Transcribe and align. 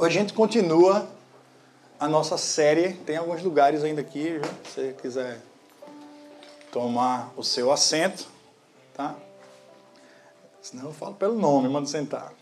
Hoje 0.00 0.16
a 0.16 0.20
gente 0.22 0.32
continua 0.32 1.06
a 1.98 2.08
nossa 2.08 2.38
série. 2.38 2.94
Tem 2.94 3.18
alguns 3.18 3.42
lugares 3.42 3.84
ainda 3.84 4.00
aqui, 4.00 4.40
se 4.64 4.70
você 4.70 4.96
quiser 4.98 5.42
tomar 6.72 7.30
o 7.36 7.44
seu 7.44 7.70
assento, 7.70 8.26
tá? 8.94 9.14
Senão 10.62 10.86
eu 10.86 10.92
falo 10.94 11.16
pelo 11.16 11.38
nome, 11.38 11.68
mando 11.68 11.86
sentar. 11.86 12.32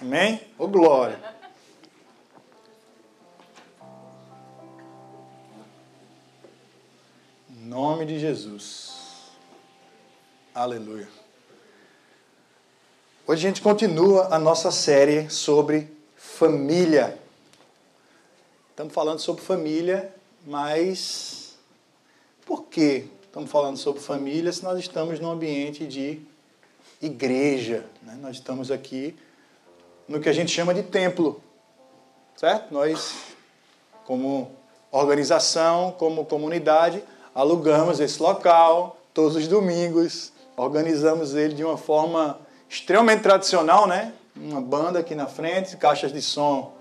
Amém? 0.00 0.40
Ô 0.56 0.68
glória! 0.68 1.18
Em 7.50 7.66
nome 7.66 8.06
de 8.06 8.20
Jesus. 8.20 9.32
Aleluia. 10.54 11.19
Hoje 13.30 13.46
a 13.46 13.48
gente 13.50 13.62
continua 13.62 14.34
a 14.34 14.40
nossa 14.40 14.72
série 14.72 15.30
sobre 15.30 15.88
família. 16.16 17.16
Estamos 18.70 18.92
falando 18.92 19.20
sobre 19.20 19.40
família, 19.40 20.12
mas 20.44 21.56
por 22.44 22.64
que 22.64 23.06
estamos 23.22 23.48
falando 23.48 23.76
sobre 23.76 24.02
família 24.02 24.52
se 24.52 24.64
nós 24.64 24.80
estamos 24.80 25.20
num 25.20 25.30
ambiente 25.30 25.86
de 25.86 26.20
igreja? 27.00 27.84
Né? 28.02 28.18
Nós 28.20 28.34
estamos 28.34 28.68
aqui 28.68 29.16
no 30.08 30.18
que 30.18 30.28
a 30.28 30.32
gente 30.32 30.50
chama 30.50 30.74
de 30.74 30.82
templo, 30.82 31.40
certo? 32.34 32.74
Nós, 32.74 33.14
como 34.06 34.50
organização, 34.90 35.92
como 35.92 36.24
comunidade, 36.24 37.00
alugamos 37.32 38.00
esse 38.00 38.20
local 38.20 38.96
todos 39.14 39.36
os 39.36 39.46
domingos, 39.46 40.32
organizamos 40.56 41.36
ele 41.36 41.54
de 41.54 41.62
uma 41.62 41.78
forma 41.78 42.49
extremamente 42.70 43.22
tradicional, 43.22 43.88
né? 43.88 44.14
Uma 44.36 44.60
banda 44.60 45.00
aqui 45.00 45.16
na 45.16 45.26
frente, 45.26 45.76
caixas 45.76 46.12
de 46.12 46.22
som 46.22 46.72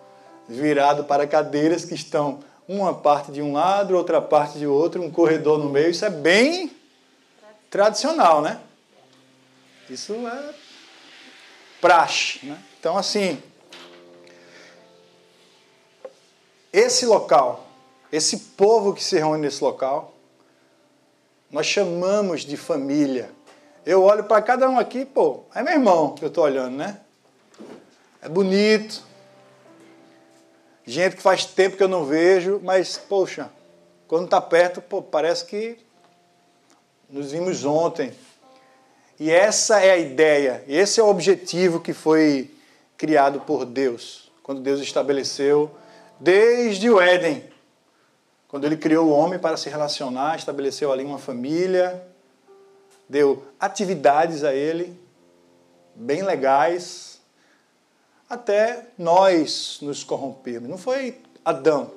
virado 0.47 1.03
para 1.03 1.25
cadeiras 1.25 1.83
que 1.83 1.95
estão 1.95 2.39
uma 2.67 2.93
parte 2.93 3.31
de 3.31 3.41
um 3.41 3.53
lado, 3.53 3.97
outra 3.97 4.21
parte 4.21 4.59
de 4.59 4.67
outro, 4.67 5.01
um 5.01 5.09
corredor 5.09 5.57
no 5.57 5.67
meio. 5.67 5.89
Isso 5.89 6.05
é 6.05 6.09
bem 6.11 6.71
tradicional, 7.71 8.41
né? 8.43 8.59
Isso 9.89 10.13
é 10.13 10.53
praxe, 11.81 12.45
né? 12.45 12.63
Então, 12.79 12.95
assim, 12.95 13.41
esse 16.71 17.07
local, 17.07 17.67
esse 18.11 18.37
povo 18.37 18.93
que 18.93 19.03
se 19.03 19.17
reúne 19.17 19.41
nesse 19.41 19.63
local, 19.63 20.13
nós 21.49 21.65
chamamos 21.65 22.41
de 22.41 22.55
família. 22.55 23.31
Eu 23.85 24.03
olho 24.03 24.23
para 24.23 24.41
cada 24.41 24.69
um 24.69 24.77
aqui, 24.77 25.05
pô, 25.05 25.43
é 25.55 25.63
meu 25.63 25.73
irmão 25.73 26.13
que 26.13 26.23
eu 26.23 26.27
estou 26.27 26.43
olhando, 26.43 26.75
né? 26.75 26.99
É 28.21 28.27
bonito. 28.27 29.01
Gente 30.85 31.15
que 31.15 31.21
faz 31.21 31.45
tempo 31.45 31.77
que 31.77 31.83
eu 31.83 31.87
não 31.87 32.05
vejo, 32.05 32.59
mas, 32.63 32.97
poxa, 32.97 33.49
quando 34.07 34.25
está 34.25 34.41
perto, 34.41 34.81
pô, 34.81 35.01
parece 35.01 35.45
que 35.45 35.77
nos 37.09 37.31
vimos 37.31 37.63
ontem. 37.63 38.11
E 39.19 39.29
essa 39.29 39.79
é 39.81 39.91
a 39.91 39.97
ideia, 39.97 40.63
esse 40.67 40.99
é 40.99 41.03
o 41.03 41.09
objetivo 41.09 41.79
que 41.79 41.93
foi 41.93 42.49
criado 42.97 43.41
por 43.41 43.65
Deus, 43.65 44.31
quando 44.41 44.61
Deus 44.61 44.79
estabeleceu 44.79 45.71
desde 46.19 46.89
o 46.89 46.99
Éden, 46.99 47.43
quando 48.47 48.65
ele 48.65 48.75
criou 48.75 49.07
o 49.07 49.11
homem 49.11 49.37
para 49.37 49.57
se 49.57 49.69
relacionar, 49.69 50.37
estabeleceu 50.37 50.91
ali 50.91 51.03
uma 51.03 51.19
família, 51.19 52.01
deu 53.09 53.43
atividades 53.59 54.43
a 54.43 54.53
ele, 54.53 54.97
bem 55.95 56.21
legais, 56.21 57.19
até 58.29 58.87
nós 58.97 59.79
nos 59.81 60.03
corrompermos. 60.03 60.69
Não 60.69 60.77
foi 60.77 61.19
Adão 61.43 61.91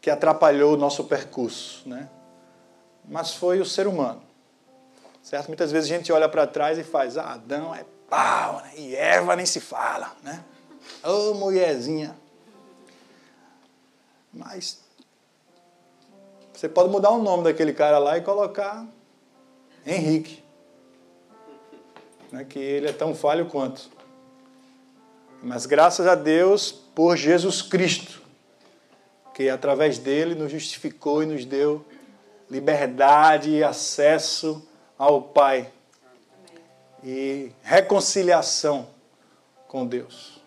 que 0.00 0.10
atrapalhou 0.10 0.74
o 0.74 0.76
nosso 0.76 1.04
percurso, 1.04 1.88
né? 1.88 2.08
mas 3.04 3.34
foi 3.34 3.60
o 3.60 3.64
ser 3.64 3.86
humano. 3.86 4.22
Certo? 5.22 5.46
Muitas 5.46 5.70
vezes 5.70 5.90
a 5.90 5.96
gente 5.96 6.12
olha 6.12 6.28
para 6.28 6.46
trás 6.46 6.78
e 6.78 6.82
faz, 6.82 7.16
ah, 7.16 7.34
Adão 7.34 7.72
é 7.72 7.84
pau, 8.08 8.56
né? 8.62 8.72
e 8.76 8.96
Eva 8.96 9.36
nem 9.36 9.46
se 9.46 9.60
fala, 9.60 10.12
né? 10.22 10.42
Ô 11.04 11.30
oh, 11.30 11.34
mulherzinha. 11.34 12.16
Mas 14.32 14.80
você 16.52 16.68
pode 16.68 16.90
mudar 16.90 17.10
o 17.10 17.22
nome 17.22 17.44
daquele 17.44 17.72
cara 17.72 17.98
lá 17.98 18.18
e 18.18 18.22
colocar 18.22 18.84
Henrique. 19.86 20.42
Né, 22.30 22.44
que 22.44 22.58
ele 22.58 22.88
é 22.88 22.92
tão 22.92 23.14
falho 23.14 23.46
quanto. 23.46 23.90
Mas 25.42 25.66
graças 25.66 26.06
a 26.06 26.14
Deus 26.14 26.70
por 26.70 27.16
Jesus 27.16 27.62
Cristo, 27.62 28.22
que 29.34 29.48
através 29.48 29.98
dele 29.98 30.34
nos 30.34 30.50
justificou 30.50 31.22
e 31.22 31.26
nos 31.26 31.44
deu 31.44 31.84
liberdade 32.48 33.50
e 33.50 33.64
acesso 33.64 34.66
ao 34.96 35.20
Pai 35.22 35.70
e 37.02 37.50
reconciliação 37.62 38.86
com 39.66 39.86
Deus. 39.86 40.40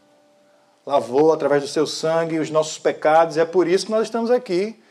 Lavou 0.85 1.33
através 1.33 1.63
do 1.63 1.67
seu 1.67 1.85
sangue 1.85 2.39
os 2.39 2.49
nossos 2.49 2.77
pecados, 2.77 3.35
e 3.35 3.39
é 3.39 3.45
por 3.45 3.67
isso 3.67 3.87
que 3.87 3.91
nós 3.91 4.03
estamos 4.03 4.31
aqui 4.31 4.81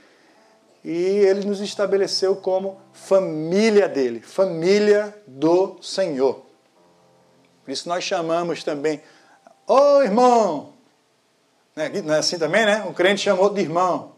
e 0.84 0.92
ele 0.92 1.46
nos 1.46 1.60
estabeleceu 1.60 2.36
como 2.36 2.78
família 2.92 3.88
dele, 3.88 4.20
família 4.20 5.16
do 5.26 5.78
Senhor. 5.80 6.42
Por 7.64 7.70
isso 7.70 7.88
nós 7.88 8.04
chamamos 8.04 8.62
também, 8.62 9.00
ô 9.66 9.74
oh, 9.74 10.02
irmão, 10.02 10.74
né, 11.74 11.88
não 12.04 12.14
é 12.14 12.18
assim 12.18 12.38
também, 12.38 12.66
né? 12.66 12.84
O 12.86 12.92
crente 12.92 13.22
chamou 13.22 13.48
de 13.48 13.62
irmão. 13.62 14.12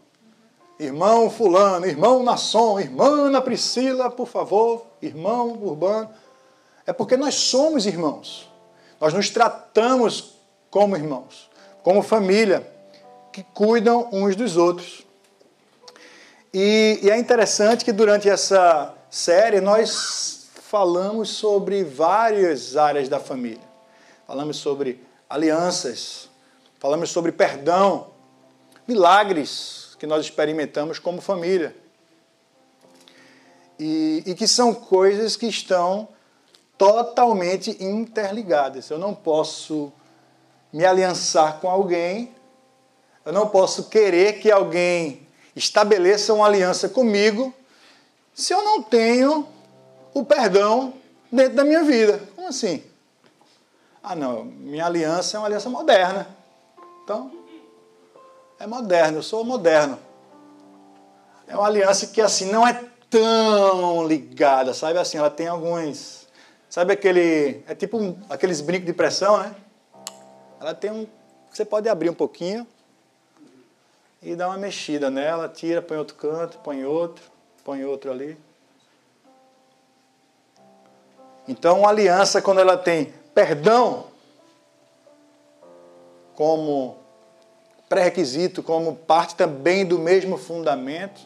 Irmão 0.77 1.29
fulano, 1.29 1.87
irmão 1.87 2.21
Nasson, 2.21 2.79
irmã 2.79 3.27
Ana 3.27 3.41
Priscila, 3.41 4.11
por 4.11 4.27
favor, 4.27 4.85
irmão 5.01 5.57
Urbano. 5.61 6.09
É 6.85 6.91
porque 6.91 7.15
nós 7.15 7.33
somos 7.33 7.85
irmãos. 7.85 8.51
Nós 8.99 9.13
nos 9.13 9.29
tratamos 9.29 10.35
como 10.69 10.95
irmãos, 10.95 11.49
como 11.81 12.03
família, 12.03 12.69
que 13.31 13.41
cuidam 13.41 14.09
uns 14.11 14.35
dos 14.35 14.57
outros. 14.57 15.06
E, 16.53 16.99
e 17.03 17.09
é 17.09 17.17
interessante 17.17 17.83
que 17.83 17.91
durante 17.91 18.29
essa 18.29 18.93
série 19.09 19.59
nós 19.59 20.47
falamos 20.61 21.29
sobre 21.29 21.83
várias 21.83 22.75
áreas 22.75 23.09
da 23.09 23.19
família. 23.19 23.67
Falamos 24.25 24.57
sobre 24.57 25.03
alianças, 25.29 26.29
falamos 26.79 27.09
sobre 27.09 27.31
perdão, 27.31 28.07
milagres 28.87 29.95
que 29.99 30.07
nós 30.07 30.25
experimentamos 30.25 30.99
como 30.99 31.21
família. 31.21 31.75
E, 33.79 34.23
e, 34.25 34.33
que 34.33 34.47
são 34.47 34.73
coisas 34.73 35.35
que 35.35 35.45
estão 35.45 36.07
totalmente 36.77 37.77
interligadas. 37.83 38.89
Eu 38.89 38.97
não 38.97 39.13
posso 39.13 39.93
me 40.73 40.83
aliançar 40.83 41.59
com 41.59 41.69
alguém, 41.69 42.33
eu 43.23 43.31
não 43.31 43.47
posso 43.47 43.87
querer 43.89 44.39
que 44.39 44.51
alguém 44.51 45.26
estabeleça 45.57 46.33
uma 46.33 46.45
aliança 46.45 46.87
comigo 46.87 47.53
se 48.33 48.53
eu 48.53 48.63
não 48.63 48.81
tenho 48.81 49.47
o 50.13 50.23
perdão 50.23 50.93
dentro 51.31 51.55
da 51.55 51.63
minha 51.63 51.83
vida. 51.83 52.21
Como 52.35 52.47
assim? 52.47 52.83
Ah, 54.03 54.15
não, 54.15 54.45
minha 54.45 54.85
aliança 54.85 55.35
é 55.35 55.39
uma 55.39 55.47
aliança 55.47 55.69
moderna. 55.69 56.27
Então, 57.03 57.31
é 58.59 58.67
moderno, 58.67 59.17
eu 59.17 59.23
sou 59.23 59.43
moderno. 59.43 59.97
É 61.47 61.55
uma 61.55 61.65
aliança 61.65 62.07
que, 62.07 62.21
assim, 62.21 62.51
não 62.51 62.67
é 62.67 62.83
tão 63.09 64.05
ligada, 64.07 64.73
sabe? 64.73 64.99
Assim, 64.99 65.17
ela 65.17 65.29
tem 65.29 65.47
alguns. 65.47 66.27
Sabe 66.69 66.93
aquele. 66.93 67.63
É 67.67 67.73
tipo 67.73 68.17
aqueles 68.29 68.61
brincos 68.61 68.85
de 68.85 68.93
pressão, 68.93 69.37
né? 69.39 69.55
Ela 70.59 70.73
tem 70.73 70.91
um. 70.91 71.07
Você 71.51 71.65
pode 71.65 71.89
abrir 71.89 72.09
um 72.09 72.13
pouquinho 72.13 72.67
e 74.21 74.35
dá 74.35 74.47
uma 74.47 74.57
mexida 74.57 75.09
nela, 75.09 75.47
tira, 75.47 75.81
põe 75.81 75.97
outro 75.97 76.15
canto, 76.15 76.57
põe 76.59 76.83
outro, 76.83 77.23
põe 77.63 77.85
outro 77.85 78.11
ali. 78.11 78.37
Então, 81.47 81.79
uma 81.79 81.89
aliança, 81.89 82.41
quando 82.41 82.59
ela 82.59 82.77
tem 82.77 83.13
perdão 83.33 84.07
como 86.35 86.97
pré-requisito, 87.87 88.61
como 88.61 88.95
parte 88.95 89.35
também 89.35 89.85
do 89.85 89.97
mesmo 89.97 90.37
fundamento, 90.37 91.21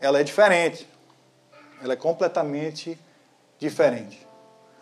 ela 0.00 0.20
é 0.20 0.22
diferente. 0.24 0.88
Ela 1.82 1.92
é 1.92 1.96
completamente 1.96 2.98
diferente. 3.58 4.26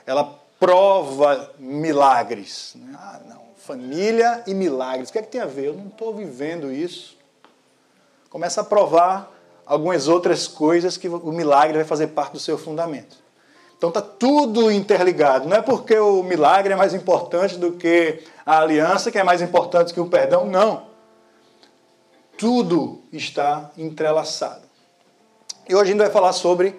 Ela 0.07 0.39
prova 0.59 1.53
milagres. 1.59 2.77
Ah, 2.95 3.21
não 3.27 3.45
família 3.65 4.43
e 4.47 4.53
milagres. 4.53 5.09
O 5.09 5.13
que 5.13 5.19
é 5.19 5.23
que 5.23 5.29
tem 5.29 5.41
a 5.41 5.47
ver? 5.47 5.67
Eu 5.69 5.75
não 5.75 5.87
estou 5.87 6.15
vivendo 6.15 6.71
isso. 6.71 7.17
Começa 8.29 8.61
a 8.61 8.65
provar 8.65 9.33
algumas 9.65 10.07
outras 10.07 10.47
coisas 10.47 10.99
que 10.99 11.09
o 11.09 11.33
milagre 11.33 11.79
vai 11.79 11.85
fazer 11.85 12.09
parte 12.09 12.33
do 12.33 12.39
seu 12.39 12.59
fundamento. 12.59 13.17
Então 13.77 13.89
está 13.89 14.03
tudo 14.03 14.71
interligado. 14.71 15.49
Não 15.49 15.57
é 15.57 15.63
porque 15.63 15.99
o 15.99 16.23
milagre 16.23 16.75
é 16.75 16.77
mais 16.77 16.93
importante 16.93 17.57
do 17.57 17.73
que 17.73 18.23
a 18.45 18.59
aliança, 18.59 19.11
que 19.11 19.19
é 19.19 19.25
mais 19.25 19.41
importante 19.41 19.95
que 19.95 20.01
o 20.01 20.07
perdão, 20.07 20.45
não. 20.45 20.87
Tudo 22.37 23.03
está 23.13 23.71
entrelaçado. 23.79 24.63
E 25.67 25.75
hoje 25.75 25.85
a 25.85 25.87
gente 25.87 25.99
vai 25.99 26.11
falar 26.11 26.35
sobre 26.35 26.79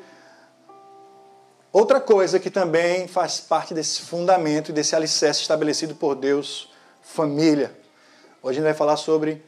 outra 1.78 2.00
coisa 2.00 2.40
que 2.40 2.50
também 2.50 3.06
faz 3.06 3.42
parte 3.42 3.74
desse 3.74 4.00
fundamento 4.00 4.70
e 4.70 4.74
desse 4.74 4.96
alicerce 4.96 5.42
estabelecido 5.42 5.94
por 5.94 6.16
Deus, 6.16 6.72
família. 7.02 7.78
Hoje 8.42 8.60
a 8.60 8.62
gente 8.62 8.64
vai 8.64 8.74
falar 8.74 8.96
sobre 8.96 9.44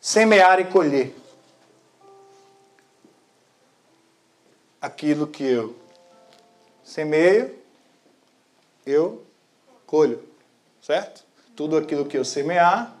semear 0.00 0.58
e 0.58 0.64
colher. 0.64 1.14
Aquilo 4.80 5.28
que 5.28 5.44
eu 5.44 5.76
semeio, 6.82 7.56
eu 8.84 9.22
colho, 9.86 10.20
certo? 10.82 11.22
Tudo 11.54 11.76
aquilo 11.76 12.06
que 12.06 12.18
eu 12.18 12.24
semear, 12.24 12.92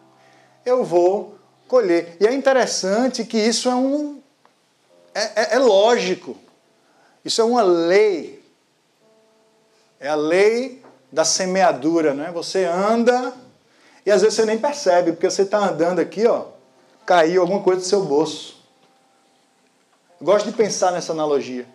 eu 0.64 0.84
vou 0.84 1.36
colher. 1.66 2.16
E 2.20 2.26
é 2.28 2.32
interessante 2.32 3.24
que 3.24 3.38
isso 3.38 3.68
é 3.68 3.74
um. 3.74 4.22
É, 5.12 5.42
é, 5.42 5.54
é 5.56 5.58
lógico. 5.58 6.36
Isso 7.24 7.40
é 7.40 7.44
uma 7.44 7.62
lei. 7.62 8.35
É 9.98 10.08
a 10.08 10.14
lei 10.14 10.82
da 11.10 11.24
semeadura, 11.24 12.14
né? 12.14 12.30
Você 12.32 12.64
anda 12.64 13.34
e 14.04 14.10
às 14.10 14.22
vezes 14.22 14.36
você 14.36 14.44
nem 14.44 14.58
percebe, 14.58 15.12
porque 15.12 15.28
você 15.28 15.42
está 15.42 15.58
andando 15.58 15.98
aqui, 15.98 16.26
ó, 16.26 16.46
caiu 17.04 17.42
alguma 17.42 17.62
coisa 17.62 17.80
do 17.80 17.86
seu 17.86 18.04
bolso. 18.04 18.56
Eu 20.20 20.26
gosto 20.26 20.50
de 20.50 20.56
pensar 20.56 20.92
nessa 20.92 21.12
analogia, 21.12 21.66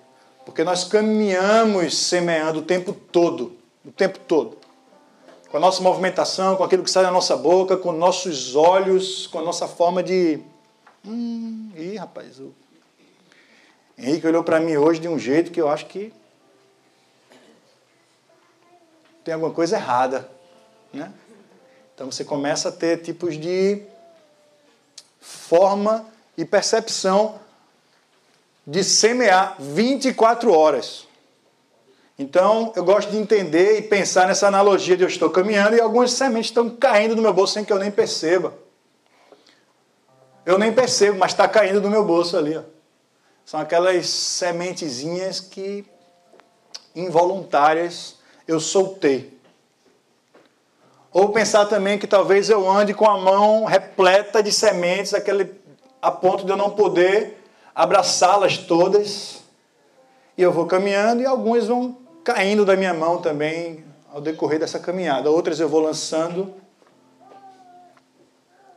porque 0.46 0.64
nós 0.64 0.84
caminhamos 0.84 1.98
semeando 1.98 2.60
o 2.60 2.64
tempo 2.64 2.94
todo, 2.94 3.58
o 3.86 3.92
tempo 3.92 4.20
todo 4.20 4.62
com 5.52 5.58
a 5.58 5.60
nossa 5.60 5.84
movimentação, 5.84 6.56
com 6.56 6.64
aquilo 6.64 6.82
que 6.82 6.90
sai 6.90 7.04
da 7.04 7.12
nossa 7.12 7.36
boca, 7.36 7.76
com 7.76 7.92
nossos 7.92 8.56
olhos, 8.56 9.28
com 9.28 9.38
a 9.38 9.42
nossa 9.42 9.68
forma 9.68 10.02
de. 10.02 10.40
Hum, 11.06 11.70
ih, 11.76 11.98
rapaz, 11.98 12.40
o 12.40 12.54
Henrique 13.98 14.26
olhou 14.26 14.44
para 14.44 14.62
mim 14.62 14.78
hoje 14.78 15.02
de 15.02 15.10
um 15.10 15.20
jeito 15.20 15.52
que 15.52 15.60
eu 15.60 15.68
acho 15.68 15.88
que 15.88 16.14
tem 19.24 19.34
alguma 19.34 19.54
coisa 19.54 19.76
errada, 19.76 20.30
né? 20.94 21.12
Então 21.94 22.12
você 22.12 22.24
começa 22.24 22.70
a 22.70 22.72
ter 22.72 23.02
tipos 23.02 23.38
de 23.38 23.84
forma 25.20 26.06
e 26.38 26.44
percepção 26.44 27.40
de 28.66 28.84
semear 28.84 29.56
24 29.60 30.52
horas. 30.52 31.08
Então, 32.18 32.72
eu 32.76 32.84
gosto 32.84 33.10
de 33.10 33.18
entender 33.18 33.80
e 33.80 33.82
pensar 33.82 34.28
nessa 34.28 34.48
analogia 34.48 34.96
de 34.96 35.04
eu 35.04 35.08
estou 35.08 35.30
caminhando 35.30 35.76
e 35.76 35.82
algumas 35.82 36.12
sementes 36.12 36.52
estão 36.52 36.70
caindo 36.70 37.16
do 37.16 37.22
meu 37.22 37.34
bolso 37.34 37.54
sem 37.54 37.66
que 37.66 37.74
eu 37.74 37.80
nem 37.80 37.90
perceba. 37.90 38.54
Eu 40.46 40.58
nem 40.60 40.72
percebo, 40.72 41.18
mas 41.18 41.32
está 41.32 41.48
caindo 41.48 41.82
do 41.82 41.90
meu 41.90 42.04
bolso 42.04 42.38
ali. 42.38 42.56
Ó. 42.56 42.64
São 43.46 43.60
aquelas 43.60 44.08
sementezinhas 44.08 45.40
que, 45.40 45.84
involuntárias, 46.96 48.18
eu 48.52 48.60
soltei. 48.60 49.40
Ou 51.12 51.30
pensar 51.30 51.66
também 51.66 51.98
que 51.98 52.08
talvez 52.08 52.50
eu 52.50 52.70
ande 52.70 52.94
com 52.94 53.06
a 53.06 53.18
mão 53.18 53.66
repleta 53.66 54.42
de 54.42 54.52
sementes, 54.52 55.14
aquele, 55.14 55.54
a 56.02 56.12
ponto 56.12 56.46
de 56.46 56.52
eu 56.52 56.58
não 56.58 56.70
poder 56.70 57.44
abraçá-las 57.76 58.58
todas. 58.58 59.42
E 60.38 60.42
eu 60.42 60.52
vou 60.52 60.66
caminhando 60.66 61.22
e 61.22 61.26
algumas 61.26 61.68
vão 61.68 61.98
caindo 62.24 62.66
da 62.66 62.76
minha 62.76 62.94
mão 62.94 63.22
também 63.22 63.84
ao 64.12 64.22
decorrer 64.22 64.60
dessa 64.60 64.80
caminhada. 64.80 65.30
Outras 65.30 65.60
eu 65.60 65.68
vou 65.68 65.82
lançando 65.82 66.54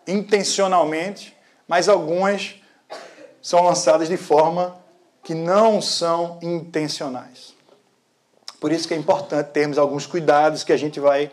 intencionalmente, 0.07 1.37
mas 1.69 1.89
algumas 1.89 2.57
são 3.41 3.63
lançadas 3.63 4.09
de 4.09 4.17
forma 4.17 4.77
que 5.23 5.35
não 5.35 5.81
são 5.81 6.39
intencionais. 6.43 7.54
Por 8.65 8.73
isso 8.73 8.89
que 8.89 8.95
é 8.95 8.97
importante 8.97 9.49
termos 9.49 9.77
alguns 9.77 10.07
cuidados 10.07 10.65
que 10.65 10.73
a 10.73 10.77
gente 10.79 10.99
vai 10.99 11.31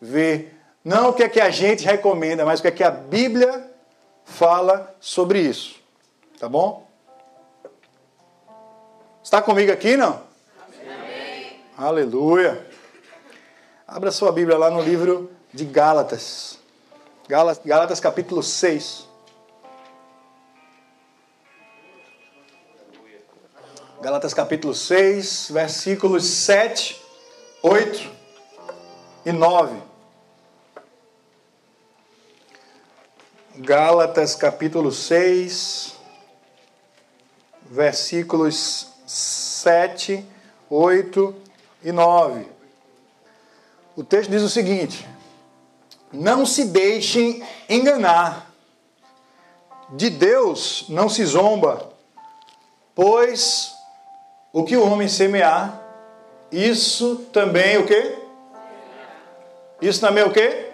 ver, 0.00 0.56
não 0.84 1.08
o 1.08 1.12
que 1.12 1.24
é 1.24 1.28
que 1.28 1.40
a 1.40 1.50
gente 1.50 1.84
recomenda, 1.84 2.44
mas 2.44 2.60
o 2.60 2.62
que 2.62 2.68
é 2.68 2.70
que 2.70 2.84
a 2.84 2.92
Bíblia 2.92 3.68
fala 4.24 4.94
sobre 5.00 5.40
isso. 5.40 5.80
Tá 6.38 6.48
bom? 6.48 6.86
Está 9.20 9.42
comigo 9.42 9.72
aqui, 9.72 9.96
não? 9.96 10.22
Aleluia. 11.76 12.64
Abra 13.84 14.12
sua 14.12 14.30
Bíblia 14.30 14.56
lá 14.56 14.70
no 14.70 14.80
livro 14.80 15.28
de 15.52 15.64
Gálatas. 15.64 16.56
Gálatas, 17.26 17.66
Gálatas 17.66 17.98
capítulo 17.98 18.44
6. 18.44 19.08
Gálatas 24.00 24.32
capítulo 24.32 24.74
6, 24.74 25.50
versículos 25.50 26.24
7, 26.24 27.00
8 27.62 28.10
e 29.26 29.32
9. 29.32 29.82
Gálatas 33.56 34.34
capítulo 34.34 34.90
6, 34.90 35.94
versículos 37.70 38.88
7, 39.06 40.24
8 40.70 41.34
e 41.46 41.50
e 41.82 41.92
9. 41.92 42.46
O 43.96 44.04
texto 44.04 44.30
diz 44.30 44.42
o 44.42 44.48
seguinte: 44.48 45.06
Não 46.12 46.44
se 46.44 46.66
deixem 46.66 47.42
enganar. 47.68 48.48
De 49.90 50.08
Deus 50.08 50.86
não 50.88 51.08
se 51.08 51.24
zomba, 51.24 51.92
pois 52.94 53.79
o 54.52 54.64
que 54.64 54.76
o 54.76 54.84
homem 54.84 55.08
semear, 55.08 55.80
isso 56.50 57.16
também 57.32 57.78
o 57.78 57.86
quê? 57.86 58.16
Isso 59.80 60.00
também 60.00 60.24
o 60.24 60.32
quê? 60.32 60.70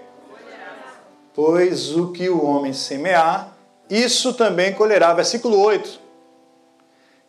Pois 1.35 1.95
o 1.95 2.13
que 2.13 2.29
o 2.31 2.45
homem 2.45 2.73
semear, 2.73 3.55
isso 3.91 4.33
também 4.35 4.73
colherá. 4.73 5.13
Versículo 5.13 5.61
8. 5.61 6.01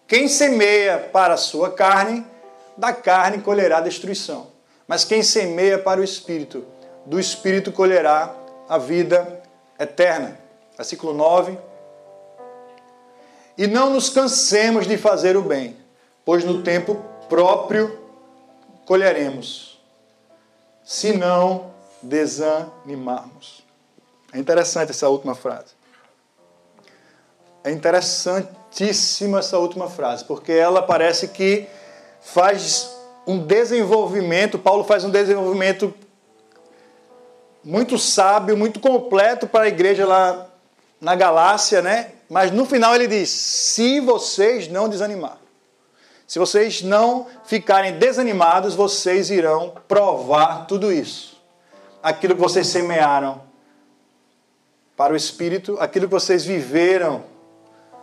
Quem 0.07 0.29
semeia 0.29 0.97
para 0.97 1.33
a 1.33 1.38
sua 1.38 1.71
carne, 1.71 2.25
da 2.77 2.94
carne 2.94 3.39
colherá 3.39 3.81
destruição. 3.81 4.47
Mas 4.88 5.03
quem 5.03 5.21
semeia 5.21 5.77
para 5.77 5.99
o 5.99 6.03
espírito, 6.03 6.63
do 7.05 7.19
espírito 7.19 7.71
colherá 7.73 8.33
a 8.69 8.77
vida 8.77 9.44
eterna. 9.77 10.39
Versículo 10.77 11.13
9. 11.13 11.57
E 13.57 13.68
não 13.68 13.89
nos 13.89 14.09
cansemos 14.09 14.87
de 14.87 14.97
fazer 14.97 15.35
o 15.35 15.42
bem, 15.42 15.75
pois 16.28 16.44
no 16.44 16.62
tempo 16.62 16.96
próprio 17.30 17.98
colheremos, 18.86 19.80
se 20.84 21.14
não 21.14 21.72
desanimarmos. 22.02 23.64
É 24.34 24.38
interessante 24.38 24.92
essa 24.92 25.07
última 25.07 25.34
frase. 25.34 25.68
É 27.64 27.72
interessantíssima 27.72 29.40
essa 29.40 29.57
última 29.57 29.90
frase, 29.90 30.26
porque 30.26 30.52
ela 30.52 30.81
parece 30.81 31.30
que 31.30 31.66
faz 32.19 32.94
um 33.26 33.40
desenvolvimento, 33.40 34.60
Paulo 34.60 34.84
faz 34.84 35.06
um 35.06 35.10
desenvolvimento 35.10 35.94
muito 37.64 37.98
sábio, 37.98 38.57
muito 38.57 38.81
completo 38.81 39.48
para 39.48 39.64
a 39.64 39.69
igreja 39.69 40.06
lá 40.06 40.46
na 41.00 41.16
Galácia, 41.16 41.81
né? 41.81 42.12
Mas 42.30 42.52
no 42.52 42.66
final 42.66 42.94
ele 42.94 43.07
diz: 43.07 43.30
se 43.30 44.02
vocês 44.02 44.68
não 44.68 44.90
desanimar, 44.90 45.46
se 46.28 46.38
vocês 46.38 46.81
não 46.81 47.26
ficarem 47.46 47.98
desanimados, 47.98 48.76
vocês 48.76 49.30
irão 49.30 49.74
provar 49.88 50.68
tudo 50.68 50.92
isso. 50.92 51.42
Aquilo 52.04 52.36
que 52.36 52.42
vocês 52.42 52.68
semearam 52.68 53.42
para 54.98 55.14
o 55.14 55.16
Espírito, 55.16 55.78
aquilo 55.80 56.06
que 56.06 56.14
vocês 56.14 56.44
viveram 56.44 57.24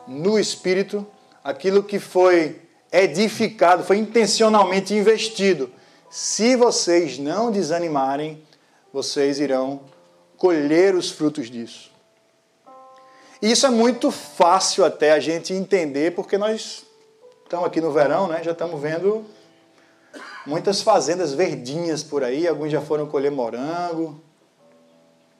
no 0.08 0.38
Espírito, 0.38 1.06
aquilo 1.42 1.82
que 1.82 1.98
foi 1.98 2.62
edificado, 2.90 3.84
foi 3.84 3.98
intencionalmente 3.98 4.94
investido. 4.94 5.70
Se 6.08 6.56
vocês 6.56 7.18
não 7.18 7.52
desanimarem, 7.52 8.42
vocês 8.90 9.38
irão 9.38 9.82
colher 10.38 10.94
os 10.94 11.10
frutos 11.10 11.50
disso. 11.50 11.90
E 13.42 13.50
isso 13.50 13.66
é 13.66 13.70
muito 13.70 14.10
fácil 14.10 14.82
até 14.82 15.12
a 15.12 15.20
gente 15.20 15.52
entender, 15.52 16.14
porque 16.14 16.38
nós 16.38 16.86
estamos 17.44 17.66
aqui 17.66 17.80
no 17.80 17.92
verão, 17.92 18.26
né? 18.26 18.42
já 18.42 18.52
estamos 18.52 18.80
vendo 18.80 19.24
muitas 20.46 20.80
fazendas 20.80 21.32
verdinhas 21.32 22.02
por 22.02 22.24
aí, 22.24 22.48
alguns 22.48 22.70
já 22.70 22.80
foram 22.80 23.06
colher 23.06 23.30
morango. 23.30 24.20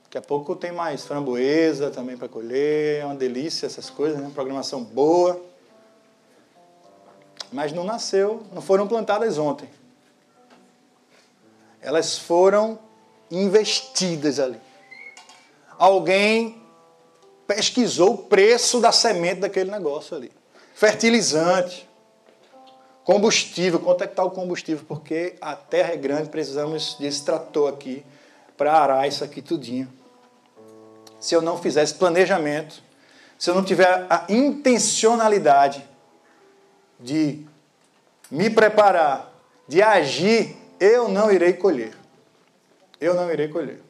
Daqui 0.04 0.18
a 0.18 0.23
pouco 0.23 0.54
tem 0.54 0.70
mais 0.70 1.04
framboesa 1.04 1.90
também 1.90 2.16
para 2.16 2.28
colher, 2.28 3.00
é 3.00 3.04
uma 3.04 3.14
delícia 3.14 3.66
essas 3.66 3.90
coisas, 3.90 4.20
né? 4.20 4.30
programação 4.32 4.84
boa. 4.84 5.40
mas 7.50 7.73
não 7.73 7.84
nasceu, 7.84 8.42
não 8.52 8.61
foram 8.61 8.87
plantadas 8.87 9.38
ontem. 9.38 9.68
Elas 11.80 12.18
foram 12.18 12.78
investidas 13.30 14.38
ali. 14.38 14.61
Alguém 15.78 16.62
pesquisou 17.46 18.14
o 18.14 18.18
preço 18.18 18.80
da 18.80 18.92
semente 18.92 19.40
daquele 19.40 19.70
negócio 19.70 20.16
ali. 20.16 20.32
Fertilizante, 20.75 21.88
combustível, 23.04 23.78
quanto 23.78 24.02
é 24.02 24.06
que 24.06 24.12
está 24.14 24.25
o 24.25 24.30
combustível? 24.30 24.84
Porque 24.88 25.34
a 25.40 25.54
terra 25.54 25.92
é 25.92 25.96
grande, 25.96 26.30
precisamos 26.30 26.96
desse 26.99 27.25
trator 27.25 27.73
aqui 27.73 28.04
para 28.56 28.73
arar 28.73 29.06
isso 29.06 29.23
aqui 29.23 29.42
tudinho. 29.42 29.88
Se 31.20 31.34
eu 31.34 31.42
não 31.42 31.58
fizesse 31.58 31.94
planejamento, 31.94 32.82
se 33.38 33.50
eu 33.50 33.54
não 33.54 33.64
tiver 33.64 34.06
a 34.08 34.25
intencionalidade 34.28 35.84
de 36.99 37.44
me 38.30 38.49
preparar, 38.49 39.32
de 39.68 39.82
agir, 39.82 40.56
eu 40.80 41.08
não 41.08 41.30
irei 41.30 41.52
colher. 41.52 41.94
Eu 43.00 43.14
não 43.14 43.30
irei 43.30 43.49
colher. 43.49 43.80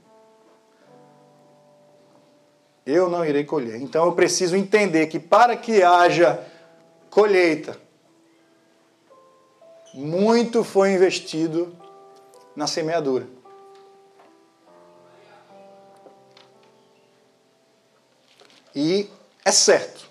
Eu 2.84 3.08
não 3.08 3.24
irei 3.24 3.44
colher. 3.44 3.80
Então 3.80 4.06
eu 4.06 4.12
preciso 4.12 4.56
entender 4.56 5.06
que 5.06 5.18
para 5.18 5.56
que 5.56 5.82
haja 5.82 6.44
colheita, 7.10 7.78
muito 9.94 10.64
foi 10.64 10.92
investido 10.92 11.74
na 12.56 12.66
semeadura. 12.66 13.28
E 18.74 19.08
é 19.44 19.52
certo, 19.52 20.10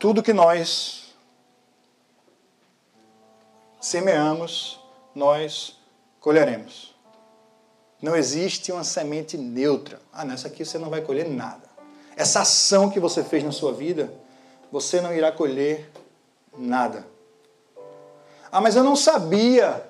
tudo 0.00 0.22
que 0.22 0.32
nós 0.32 1.14
semeamos, 3.78 4.80
nós 5.14 5.78
colheremos. 6.18 6.94
Não 8.00 8.16
existe 8.16 8.72
uma 8.72 8.84
semente 8.84 9.36
neutra. 9.36 10.00
Ah, 10.10 10.24
nessa 10.24 10.48
aqui 10.48 10.64
você 10.64 10.78
não 10.78 10.88
vai 10.88 11.02
colher 11.02 11.28
nada. 11.28 11.68
Essa 12.16 12.40
ação 12.40 12.88
que 12.88 12.98
você 12.98 13.22
fez 13.22 13.44
na 13.44 13.52
sua 13.52 13.72
vida, 13.72 14.10
você 14.72 15.00
não 15.00 15.12
irá 15.12 15.30
colher 15.30 15.90
nada. 16.56 17.04
Ah, 18.50 18.60
mas 18.60 18.76
eu 18.76 18.82
não 18.82 18.96
sabia. 18.96 19.86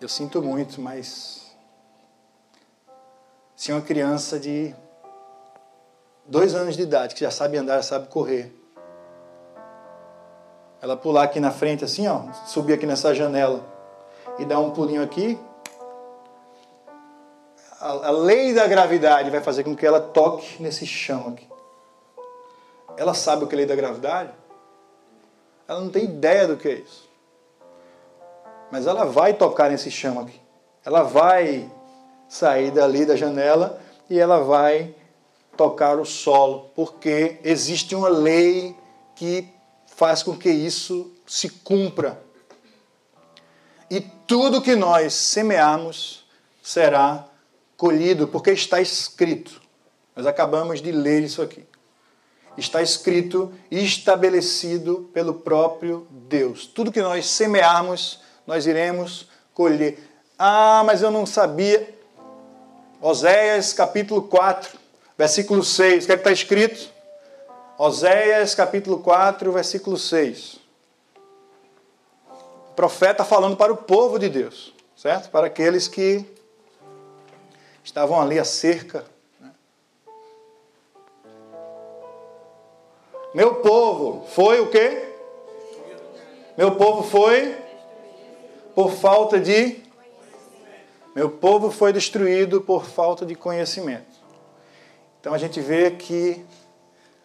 Eu 0.00 0.08
sinto 0.08 0.40
muito, 0.40 0.80
mas 0.80 1.56
se 3.56 3.72
uma 3.72 3.80
criança 3.80 4.38
de 4.38 4.74
dois 6.26 6.54
anos 6.54 6.76
de 6.76 6.82
idade, 6.82 7.14
que 7.14 7.22
já 7.22 7.30
sabe 7.30 7.56
andar, 7.56 7.82
sabe 7.82 8.08
correr, 8.08 8.54
ela 10.80 10.96
pular 10.96 11.24
aqui 11.24 11.40
na 11.40 11.50
frente 11.50 11.84
assim, 11.84 12.06
ó, 12.06 12.30
subir 12.46 12.74
aqui 12.74 12.86
nessa 12.86 13.14
janela 13.14 13.64
e 14.38 14.44
dar 14.44 14.60
um 14.60 14.70
pulinho 14.70 15.02
aqui, 15.02 15.38
a, 17.80 18.08
a 18.08 18.10
lei 18.10 18.54
da 18.54 18.66
gravidade 18.66 19.30
vai 19.30 19.40
fazer 19.40 19.64
com 19.64 19.74
que 19.74 19.86
ela 19.86 20.00
toque 20.00 20.62
nesse 20.62 20.86
chão 20.86 21.28
aqui. 21.28 21.48
Ela 22.96 23.14
sabe 23.14 23.44
o 23.44 23.46
que 23.46 23.54
é 23.54 23.56
a 23.56 23.58
lei 23.58 23.66
da 23.66 23.74
gravidade? 23.74 24.43
Ela 25.66 25.80
não 25.80 25.88
tem 25.88 26.04
ideia 26.04 26.46
do 26.46 26.56
que 26.56 26.68
é 26.68 26.74
isso. 26.74 27.08
Mas 28.70 28.86
ela 28.86 29.04
vai 29.04 29.34
tocar 29.34 29.70
nesse 29.70 29.90
chão 29.90 30.18
aqui. 30.20 30.40
Ela 30.84 31.02
vai 31.02 31.70
sair 32.28 32.70
dali 32.70 33.06
da 33.06 33.16
janela 33.16 33.80
e 34.10 34.18
ela 34.18 34.40
vai 34.40 34.94
tocar 35.56 35.98
o 35.98 36.04
solo, 36.04 36.70
porque 36.74 37.38
existe 37.44 37.94
uma 37.94 38.08
lei 38.08 38.76
que 39.14 39.48
faz 39.86 40.22
com 40.22 40.36
que 40.36 40.50
isso 40.50 41.12
se 41.26 41.48
cumpra. 41.48 42.20
E 43.88 44.00
tudo 44.00 44.60
que 44.60 44.74
nós 44.74 45.14
semearmos 45.14 46.26
será 46.62 47.26
colhido, 47.76 48.26
porque 48.26 48.50
está 48.50 48.80
escrito. 48.80 49.62
Nós 50.16 50.26
acabamos 50.26 50.82
de 50.82 50.90
ler 50.90 51.22
isso 51.22 51.40
aqui 51.40 51.64
está 52.56 52.82
escrito 52.82 53.52
e 53.70 53.84
estabelecido 53.84 55.10
pelo 55.12 55.34
próprio 55.34 56.06
Deus. 56.10 56.66
Tudo 56.66 56.92
que 56.92 57.02
nós 57.02 57.26
semearmos, 57.26 58.20
nós 58.46 58.66
iremos 58.66 59.28
colher. 59.52 59.98
Ah, 60.38 60.82
mas 60.84 61.02
eu 61.02 61.10
não 61.10 61.26
sabia. 61.26 61.94
Oséias 63.00 63.72
capítulo 63.72 64.22
4, 64.22 64.78
versículo 65.16 65.62
6. 65.62 66.04
O 66.04 66.06
que 66.06 66.12
é 66.12 66.16
está 66.16 66.32
escrito? 66.32 66.90
Oséias 67.76 68.54
capítulo 68.54 68.98
4, 68.98 69.52
versículo 69.52 69.98
6. 69.98 70.60
O 72.70 72.74
profeta 72.74 73.24
falando 73.24 73.56
para 73.56 73.72
o 73.72 73.76
povo 73.76 74.18
de 74.18 74.28
Deus, 74.28 74.72
certo? 74.96 75.30
Para 75.30 75.48
aqueles 75.48 75.86
que 75.86 76.24
estavam 77.82 78.20
ali 78.20 78.38
a 78.38 78.44
cerca 78.44 79.04
Meu 83.34 83.56
povo 83.56 84.24
foi 84.28 84.60
o 84.60 84.70
quê? 84.70 85.12
Meu 86.56 86.76
povo 86.76 87.02
foi 87.02 87.58
por 88.76 88.92
falta 88.92 89.40
de. 89.40 89.82
Meu 91.16 91.28
povo 91.28 91.68
foi 91.68 91.92
destruído 91.92 92.60
por 92.60 92.84
falta 92.84 93.26
de 93.26 93.34
conhecimento. 93.34 94.14
Então 95.18 95.34
a 95.34 95.38
gente 95.38 95.60
vê 95.60 95.90
que 95.90 96.46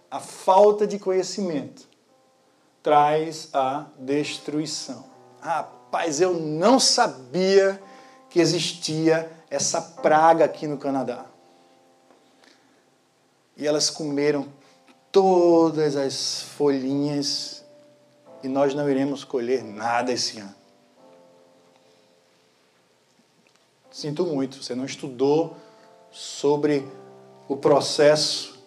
a 0.09 0.19
falta 0.19 0.87
de 0.87 0.97
conhecimento 0.97 1.87
traz 2.81 3.49
a 3.53 3.85
destruição. 3.99 5.05
Rapaz, 5.39 6.19
eu 6.19 6.33
não 6.33 6.79
sabia 6.79 7.79
que 8.31 8.39
existia 8.39 9.31
essa 9.47 9.79
praga 9.79 10.45
aqui 10.45 10.65
no 10.65 10.79
Canadá. 10.79 11.25
E 13.55 13.67
elas 13.67 13.91
comeram 13.91 14.47
todas 15.11 15.95
as 15.95 16.41
folhinhas 16.41 17.63
e 18.43 18.47
nós 18.47 18.73
não 18.73 18.89
iremos 18.89 19.23
colher 19.23 19.63
nada 19.63 20.11
esse 20.11 20.39
ano. 20.39 20.55
Sinto 23.91 24.25
muito, 24.25 24.63
você 24.63 24.75
não 24.75 24.85
estudou 24.85 25.57
sobre 26.11 26.87
o 27.47 27.57
processo 27.57 28.57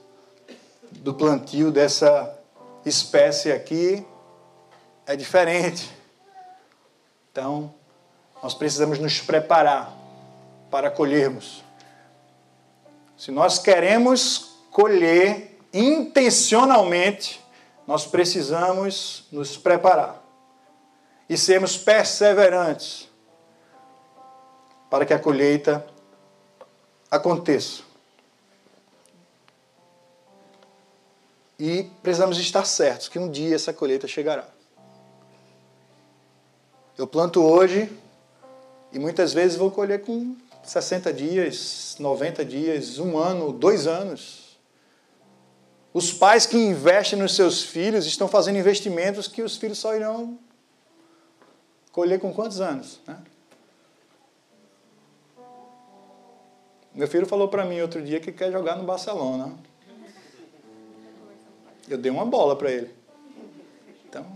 do 0.91 1.15
plantio 1.15 1.71
dessa 1.71 2.39
espécie 2.85 3.51
aqui, 3.51 4.05
é 5.07 5.17
diferente. 5.17 5.91
Então, 7.31 7.73
nós 8.43 8.53
precisamos 8.53 8.99
nos 8.99 9.21
preparar 9.21 9.97
para 10.71 10.91
colhermos. 10.91 11.63
Se 13.17 13.31
nós 13.31 13.59
queremos 13.59 14.57
colher 14.71 15.52
intencionalmente, 15.73 17.43
nós 17.87 18.07
precisamos 18.07 19.25
nos 19.33 19.57
preparar 19.57 20.23
e 21.29 21.37
sermos 21.37 21.77
perseverantes 21.77 23.09
para 24.91 25.07
que 25.07 25.15
a 25.15 25.19
colheita 25.19 25.87
aconteça. 27.11 27.83
E 31.59 31.85
precisamos 32.03 32.39
estar 32.39 32.65
certos 32.65 33.09
que 33.09 33.19
um 33.19 33.31
dia 33.31 33.55
essa 33.55 33.73
colheita 33.73 34.09
chegará. 34.09 34.47
Eu 36.99 37.07
planto 37.07 37.43
hoje 37.43 37.91
e 38.93 38.99
muitas 38.99 39.33
vezes 39.33 39.57
vou 39.57 39.71
colher 39.71 40.03
com 40.03 40.37
60 40.63 41.13
dias, 41.13 41.97
90 41.99 42.45
dias, 42.45 42.99
um 42.99 43.17
ano, 43.17 43.53
dois 43.53 43.87
anos. 43.87 44.52
Os 45.95 46.11
pais 46.11 46.47
que 46.47 46.57
investem 46.57 47.19
nos 47.19 47.37
seus 47.37 47.63
filhos 47.63 48.07
estão 48.07 48.27
fazendo 48.27 48.59
investimentos 48.59 49.29
que 49.29 49.43
os 49.43 49.57
filhos 49.57 49.79
só 49.79 49.95
irão 49.95 50.39
colher 51.91 52.19
com 52.19 52.33
quantos 52.33 52.61
anos? 52.61 52.99
Né? 53.07 53.23
Meu 56.95 57.07
filho 57.07 57.27
falou 57.27 57.49
para 57.49 57.65
mim 57.65 57.81
outro 57.81 58.03
dia 58.03 58.21
que 58.21 58.33
quer 58.33 58.51
jogar 58.51 58.77
no 58.77 58.85
Barcelona. 58.85 59.55
Eu 61.87 61.99
dei 61.99 62.11
uma 62.11 62.25
bola 62.25 62.57
para 62.57 62.71
ele. 62.71 62.95
Então, 64.07 64.27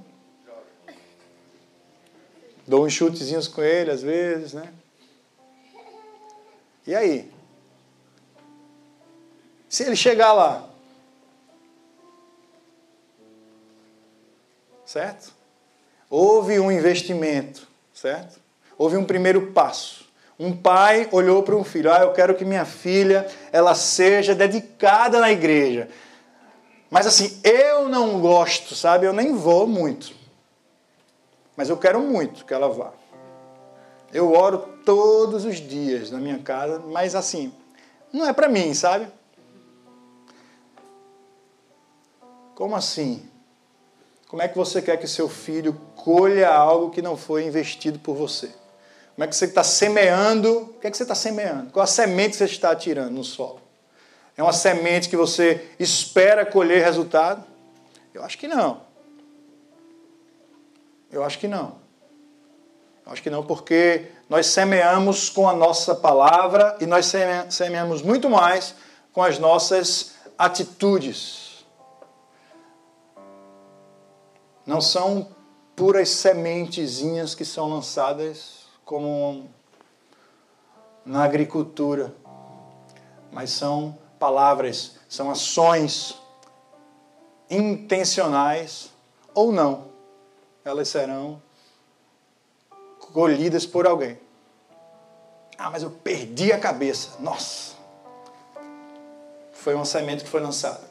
dou 2.67 2.85
uns 2.85 2.93
chutezinhos 2.93 3.49
com 3.49 3.63
ele 3.63 3.91
às 3.91 4.03
vezes, 4.03 4.53
né? 4.53 4.73
E 6.87 6.95
aí? 6.95 7.31
Se 9.69 9.85
ele 9.85 9.97
chegar 9.97 10.33
lá 10.33 10.76
certo? 14.87 15.35
Houve 16.09 16.61
um 16.61 16.71
investimento, 16.71 17.67
certo? 17.93 18.41
Houve 18.79 18.97
um 18.97 19.05
primeiro 19.05 19.49
passo. 19.49 20.07
Um 20.39 20.57
pai 20.57 21.09
olhou 21.13 21.43
para 21.43 21.57
um 21.57 21.65
filho, 21.65 21.93
ah, 21.93 22.01
eu 22.01 22.13
quero 22.13 22.35
que 22.35 22.45
minha 22.45 22.65
filha 22.65 23.27
ela 23.51 23.75
seja 23.75 24.35
dedicada 24.35 25.19
na 25.19 25.33
igreja. 25.33 25.89
Mas 26.91 27.07
assim, 27.07 27.41
eu 27.43 27.89
não 27.89 28.21
gosto, 28.21 28.75
sabe? 28.75 29.07
Eu 29.07 29.13
nem 29.13 29.35
vou 29.35 29.67
muito. 29.67 30.15
Mas 31.57 31.69
eu 31.69 31.77
quero 31.77 32.01
muito 32.01 32.45
que 32.45 32.55
ela 32.55 32.69
vá. 32.69 32.93
Eu 34.13 34.33
oro 34.33 34.59
todos 34.85 35.45
os 35.45 35.57
dias 35.57 36.11
na 36.11 36.19
minha 36.19 36.39
casa, 36.39 36.79
mas 36.79 37.15
assim, 37.15 37.53
não 38.13 38.27
é 38.27 38.33
para 38.33 38.49
mim, 38.49 38.73
sabe? 38.73 39.09
Como 42.55 42.77
assim? 42.77 43.29
Como 44.29 44.43
é 44.43 44.49
que 44.49 44.57
você 44.57 44.83
quer 44.83 44.97
que 44.97 45.07
seu 45.07 45.29
filho 45.29 45.73
colha 45.95 46.49
algo 46.49 46.91
que 46.91 47.01
não 47.01 47.17
foi 47.17 47.45
investido 47.45 47.99
por 47.99 48.17
você? 48.17 48.51
Como 49.15 49.25
é 49.25 49.27
que 49.27 49.37
você 49.37 49.47
está 49.47 49.63
semeando? 49.63 50.59
O 50.59 50.75
que 50.81 50.87
é 50.87 50.91
que 50.91 50.97
você 50.97 51.05
está 51.05 51.15
semeando? 51.15 51.71
Qual 51.71 51.83
a 51.83 51.87
semente 51.87 52.37
você 52.37 52.45
está 52.45 52.75
tirando 52.75 53.13
no 53.13 53.25
solo? 53.25 53.61
É 54.37 54.43
uma 54.43 54.53
semente 54.53 55.09
que 55.09 55.17
você 55.17 55.69
espera 55.79 56.45
colher 56.45 56.85
resultado? 56.85 57.43
Eu 58.13 58.23
acho 58.23 58.37
que 58.37 58.47
não. 58.47 58.83
Eu 61.11 61.25
acho 61.25 61.39
que 61.39 61.49
não. 61.49 61.77
Eu 63.07 63.13
acho 63.13 63.23
que 63.23 63.31
não, 63.31 63.43
porque 63.43 64.07
nós 64.29 64.47
semeamos 64.47 65.31
com 65.31 65.49
a 65.49 65.53
nossa 65.55 65.95
palavra 65.95 66.77
e 66.81 66.87
nós 66.87 67.11
semeamos 67.49 68.03
muito 68.03 68.29
mais 68.29 68.75
com 69.13 69.23
as 69.23 69.39
nossas 69.39 70.17
atitudes. 70.37 71.46
Não 74.67 74.81
são 74.81 75.29
puras 75.77 76.09
sementezinhas 76.09 77.35
que 77.35 77.45
são 77.45 77.69
lançadas 77.69 78.67
como 78.85 79.49
na 81.05 81.23
agricultura, 81.23 82.13
mas 83.31 83.51
são 83.51 83.97
palavras, 84.19 84.97
são 85.09 85.31
ações 85.31 86.21
intencionais 87.49 88.91
ou 89.33 89.53
não, 89.53 89.87
elas 90.65 90.89
serão 90.89 91.41
colhidas 93.13 93.65
por 93.65 93.87
alguém. 93.87 94.19
Ah, 95.59 95.71
mas 95.71 95.83
eu 95.83 95.91
perdi 95.91 96.53
a 96.53 96.59
cabeça. 96.59 97.11
Nossa! 97.21 97.75
Foi 99.53 99.75
uma 99.75 99.85
semente 99.85 100.25
que 100.25 100.31
foi 100.31 100.41
lançada. 100.41 100.86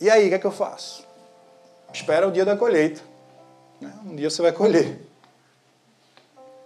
E 0.00 0.08
aí, 0.08 0.26
o 0.26 0.28
que 0.30 0.34
é 0.34 0.38
que 0.38 0.46
eu 0.46 0.52
faço? 0.52 1.06
Espera 1.92 2.26
o 2.26 2.32
dia 2.32 2.44
da 2.44 2.56
colheita. 2.56 3.02
Né? 3.80 3.92
Um 4.04 4.16
dia 4.16 4.30
você 4.30 4.40
vai 4.40 4.52
colher. 4.52 4.98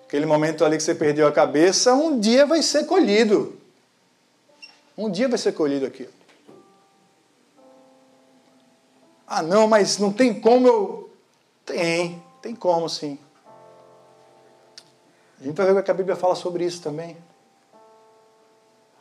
Aquele 0.06 0.26
momento 0.26 0.64
ali 0.64 0.76
que 0.76 0.82
você 0.82 0.94
perdeu 0.94 1.26
a 1.26 1.32
cabeça, 1.32 1.92
um 1.94 2.20
dia 2.20 2.46
vai 2.46 2.62
ser 2.62 2.84
colhido. 2.86 3.58
Um 4.96 5.10
dia 5.10 5.28
vai 5.28 5.38
ser 5.38 5.52
colhido 5.52 5.84
aquilo. 5.84 6.12
Ah, 9.26 9.42
não, 9.42 9.66
mas 9.66 9.98
não 9.98 10.12
tem 10.12 10.38
como 10.40 10.68
eu. 10.68 11.10
Tem, 11.66 12.22
tem 12.40 12.54
como 12.54 12.88
sim. 12.88 13.18
A 15.40 15.44
gente 15.44 15.56
vai 15.56 15.66
ver 15.66 15.80
o 15.80 15.82
que 15.82 15.90
a 15.90 15.94
Bíblia 15.94 16.14
fala 16.14 16.36
sobre 16.36 16.64
isso 16.64 16.80
também. 16.80 17.16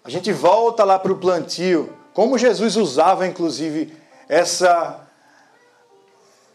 A 0.04 0.10
gente 0.10 0.32
volta 0.34 0.84
lá 0.84 0.98
para 0.98 1.14
o 1.14 1.18
plantio, 1.18 1.96
como 2.14 2.38
Jesus 2.38 2.76
usava, 2.76 3.28
inclusive, 3.28 3.96
essa 4.28 5.08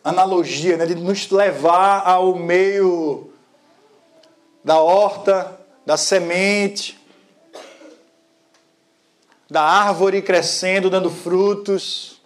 analogia 0.02 0.76
né, 0.76 0.86
de 0.86 0.94
nos 0.94 1.30
levar 1.30 2.02
ao 2.06 2.34
meio 2.34 3.32
da 4.64 4.80
horta, 4.80 5.58
da 5.84 5.96
semente, 5.96 6.98
da 9.50 9.62
árvore 9.62 10.20
crescendo, 10.20 10.90
dando 10.90 11.10
frutos. 11.10 12.20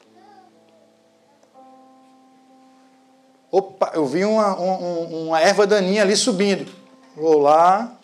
Opa, 3.50 3.92
eu 3.94 4.06
vi 4.06 4.24
uma, 4.24 4.56
uma, 4.56 4.76
uma 4.78 5.40
erva 5.40 5.66
daninha 5.66 6.02
ali 6.02 6.16
subindo. 6.16 6.72
Vou 7.14 7.38
lá, 7.38 7.96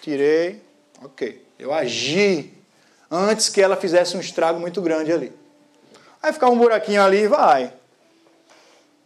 tirei, 0.00 0.60
ok. 1.02 1.46
Eu 1.58 1.72
agi 1.72 2.52
antes 3.08 3.48
que 3.48 3.60
ela 3.60 3.76
fizesse 3.76 4.16
um 4.16 4.20
estrago 4.20 4.58
muito 4.58 4.82
grande 4.82 5.12
ali. 5.12 5.41
Aí 6.22 6.32
ficar 6.32 6.50
um 6.50 6.56
buraquinho 6.56 7.02
ali, 7.02 7.26
vai. 7.26 7.72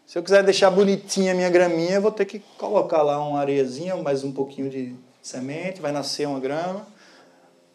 Se 0.06 0.18
eu 0.18 0.22
quiser 0.22 0.44
deixar 0.44 0.70
bonitinha 0.70 1.32
a 1.32 1.34
minha 1.34 1.48
graminha, 1.48 1.94
eu 1.94 2.02
vou 2.02 2.12
ter 2.12 2.26
que 2.26 2.40
colocar 2.58 3.00
lá 3.02 3.18
uma 3.26 3.40
areiazinha, 3.40 3.96
mais 3.96 4.22
um 4.22 4.30
pouquinho 4.30 4.68
de 4.68 4.94
semente, 5.22 5.80
vai 5.80 5.92
nascer 5.92 6.28
uma 6.28 6.38
grama. 6.38 6.86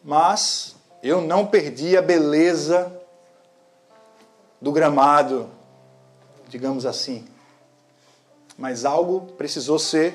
Mas 0.04 0.76
eu 1.02 1.20
não 1.20 1.44
perdi 1.44 1.96
a 1.96 2.00
beleza 2.02 2.90
do 4.60 4.70
gramado, 4.70 5.50
digamos 6.48 6.86
assim. 6.86 7.26
Mas 8.56 8.84
algo 8.84 9.32
precisou 9.32 9.78
ser 9.78 10.14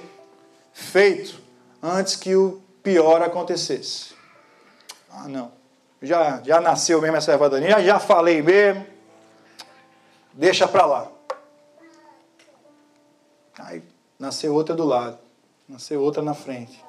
feito 0.72 1.42
antes 1.84 2.16
que 2.16 2.34
o 2.34 2.62
pior 2.82 3.22
acontecesse. 3.22 4.16
Ah, 5.12 5.28
não. 5.28 5.52
Já, 6.02 6.42
já 6.44 6.62
nasceu 6.62 7.02
mesmo 7.02 7.18
essa 7.18 7.34
erva 7.34 7.50
daninha, 7.50 7.84
já 7.84 8.00
falei 8.00 8.42
mesmo. 8.42 8.97
Deixa 10.38 10.68
para 10.68 10.86
lá. 10.86 11.12
Aí 13.58 13.82
nasceu 14.20 14.54
outra 14.54 14.76
do 14.76 14.86
lado, 14.86 15.18
nasceu 15.68 16.00
outra 16.00 16.22
na 16.22 16.36
frente. 16.36 16.80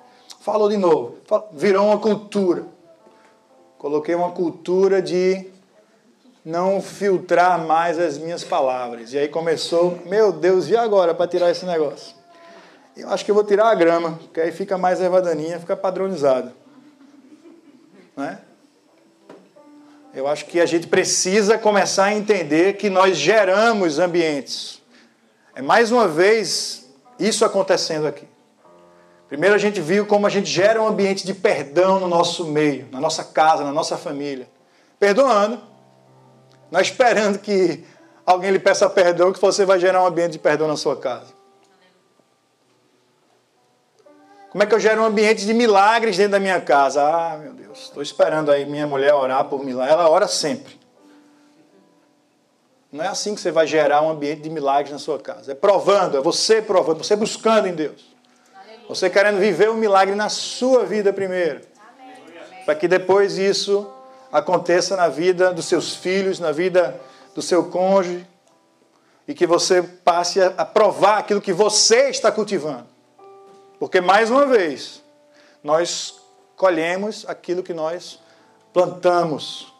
Falou 0.40 0.68
de 0.68 0.76
novo, 0.76 1.16
virou 1.52 1.86
uma 1.86 1.98
cultura. 1.98 2.66
Coloquei 3.78 4.14
uma 4.14 4.32
cultura 4.32 5.00
de 5.00 5.50
não 6.44 6.82
filtrar 6.82 7.58
mais 7.64 7.98
as 7.98 8.18
minhas 8.18 8.44
palavras. 8.44 9.14
E 9.14 9.18
aí 9.18 9.28
começou, 9.28 9.98
meu 10.04 10.30
Deus, 10.30 10.68
e 10.68 10.76
agora 10.76 11.14
para 11.14 11.26
tirar 11.26 11.50
esse 11.50 11.64
negócio? 11.64 12.14
Eu 12.94 13.08
acho 13.08 13.24
que 13.24 13.30
eu 13.30 13.34
vou 13.34 13.44
tirar 13.44 13.70
a 13.70 13.74
grama, 13.74 14.18
porque 14.18 14.42
aí 14.42 14.52
fica 14.52 14.76
mais 14.76 15.00
ervadaninha, 15.00 15.58
fica 15.58 15.74
padronizada. 15.74 16.52
Né? 18.14 18.40
Eu 20.14 20.26
acho 20.26 20.46
que 20.46 20.60
a 20.60 20.66
gente 20.66 20.86
precisa 20.86 21.58
começar 21.58 22.06
a 22.06 22.14
entender 22.14 22.76
que 22.76 22.88
nós 22.88 23.16
geramos 23.16 23.98
ambientes. 23.98 24.80
É 25.54 25.60
mais 25.60 25.92
uma 25.92 26.08
vez 26.08 26.88
isso 27.18 27.44
acontecendo 27.44 28.06
aqui. 28.06 28.26
Primeiro 29.28 29.54
a 29.54 29.58
gente 29.58 29.80
viu 29.80 30.06
como 30.06 30.26
a 30.26 30.30
gente 30.30 30.48
gera 30.48 30.80
um 30.80 30.86
ambiente 30.86 31.26
de 31.26 31.34
perdão 31.34 32.00
no 32.00 32.08
nosso 32.08 32.46
meio, 32.46 32.88
na 32.90 33.00
nossa 33.00 33.22
casa, 33.22 33.62
na 33.62 33.72
nossa 33.72 33.96
família. 33.98 34.48
Perdoando, 34.98 35.60
não 36.70 36.80
esperando 36.80 37.38
que 37.38 37.84
alguém 38.24 38.50
lhe 38.50 38.58
peça 38.58 38.88
perdão, 38.88 39.32
que 39.32 39.40
você 39.40 39.66
vai 39.66 39.78
gerar 39.78 40.02
um 40.02 40.06
ambiente 40.06 40.32
de 40.32 40.38
perdão 40.38 40.66
na 40.66 40.76
sua 40.76 40.96
casa. 40.96 41.37
Como 44.50 44.62
é 44.62 44.66
que 44.66 44.74
eu 44.74 44.80
gero 44.80 45.02
um 45.02 45.04
ambiente 45.04 45.44
de 45.44 45.52
milagres 45.52 46.16
dentro 46.16 46.32
da 46.32 46.40
minha 46.40 46.60
casa? 46.60 47.02
Ah, 47.02 47.36
meu 47.36 47.52
Deus, 47.52 47.80
estou 47.80 48.02
esperando 48.02 48.50
aí 48.50 48.64
minha 48.64 48.86
mulher 48.86 49.12
orar 49.12 49.44
por 49.44 49.62
milagres. 49.62 49.92
Ela 49.92 50.08
ora 50.08 50.26
sempre. 50.26 50.78
Não 52.90 53.04
é 53.04 53.08
assim 53.08 53.34
que 53.34 53.40
você 53.42 53.50
vai 53.50 53.66
gerar 53.66 54.00
um 54.00 54.08
ambiente 54.08 54.40
de 54.40 54.48
milagres 54.48 54.90
na 54.90 54.98
sua 54.98 55.18
casa. 55.18 55.52
É 55.52 55.54
provando, 55.54 56.16
é 56.16 56.22
você 56.22 56.62
provando, 56.62 57.04
você 57.04 57.14
buscando 57.14 57.68
em 57.68 57.74
Deus. 57.74 58.16
Aleluia. 58.54 58.88
Você 58.88 59.10
querendo 59.10 59.38
viver 59.38 59.68
um 59.68 59.74
milagre 59.74 60.14
na 60.14 60.30
sua 60.30 60.86
vida 60.86 61.12
primeiro. 61.12 61.60
Para 62.64 62.74
que 62.74 62.88
depois 62.88 63.36
isso 63.36 63.86
aconteça 64.32 64.96
na 64.96 65.08
vida 65.08 65.52
dos 65.52 65.66
seus 65.66 65.94
filhos, 65.94 66.40
na 66.40 66.52
vida 66.52 66.98
do 67.34 67.42
seu 67.42 67.64
cônjuge. 67.64 68.26
E 69.26 69.34
que 69.34 69.46
você 69.46 69.82
passe 69.82 70.40
a 70.40 70.64
provar 70.64 71.18
aquilo 71.18 71.42
que 71.42 71.52
você 71.52 72.08
está 72.08 72.32
cultivando. 72.32 72.87
Porque, 73.78 74.00
mais 74.00 74.30
uma 74.30 74.46
vez, 74.46 75.02
nós 75.62 76.20
colhemos 76.56 77.24
aquilo 77.28 77.62
que 77.62 77.72
nós 77.72 78.18
plantamos. 78.72 79.72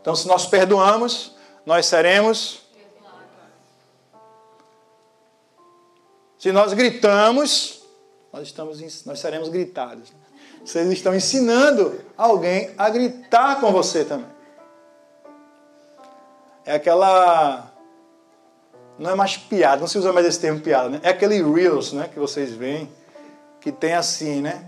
Então, 0.00 0.14
se 0.14 0.26
nós 0.26 0.46
perdoamos, 0.46 1.34
nós 1.66 1.86
seremos. 1.86 2.62
Se 6.38 6.52
nós 6.52 6.72
gritamos, 6.72 7.82
nós, 8.32 8.46
estamos, 8.46 9.04
nós 9.04 9.18
seremos 9.18 9.48
gritados. 9.48 10.12
Vocês 10.64 10.90
estão 10.92 11.14
ensinando 11.14 12.00
alguém 12.16 12.74
a 12.78 12.88
gritar 12.90 13.60
com 13.60 13.72
você 13.72 14.04
também. 14.04 14.30
É 16.64 16.74
aquela. 16.74 17.67
Não 18.98 19.10
é 19.10 19.14
mais 19.14 19.36
piada, 19.36 19.80
não 19.80 19.86
se 19.86 19.96
usa 19.96 20.12
mais 20.12 20.26
esse 20.26 20.40
termo 20.40 20.60
piada, 20.60 20.88
né? 20.88 21.00
É 21.04 21.10
aquele 21.10 21.40
Reels 21.40 21.92
né, 21.92 22.08
que 22.12 22.18
vocês 22.18 22.52
veem, 22.52 22.92
que 23.60 23.70
tem 23.70 23.94
assim, 23.94 24.40
né? 24.40 24.64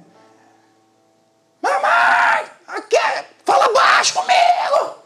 Mamãe! 1.60 2.48
Aqui, 2.68 2.96
fala 3.44 3.72
baixo 3.72 4.14
comigo! 4.14 5.00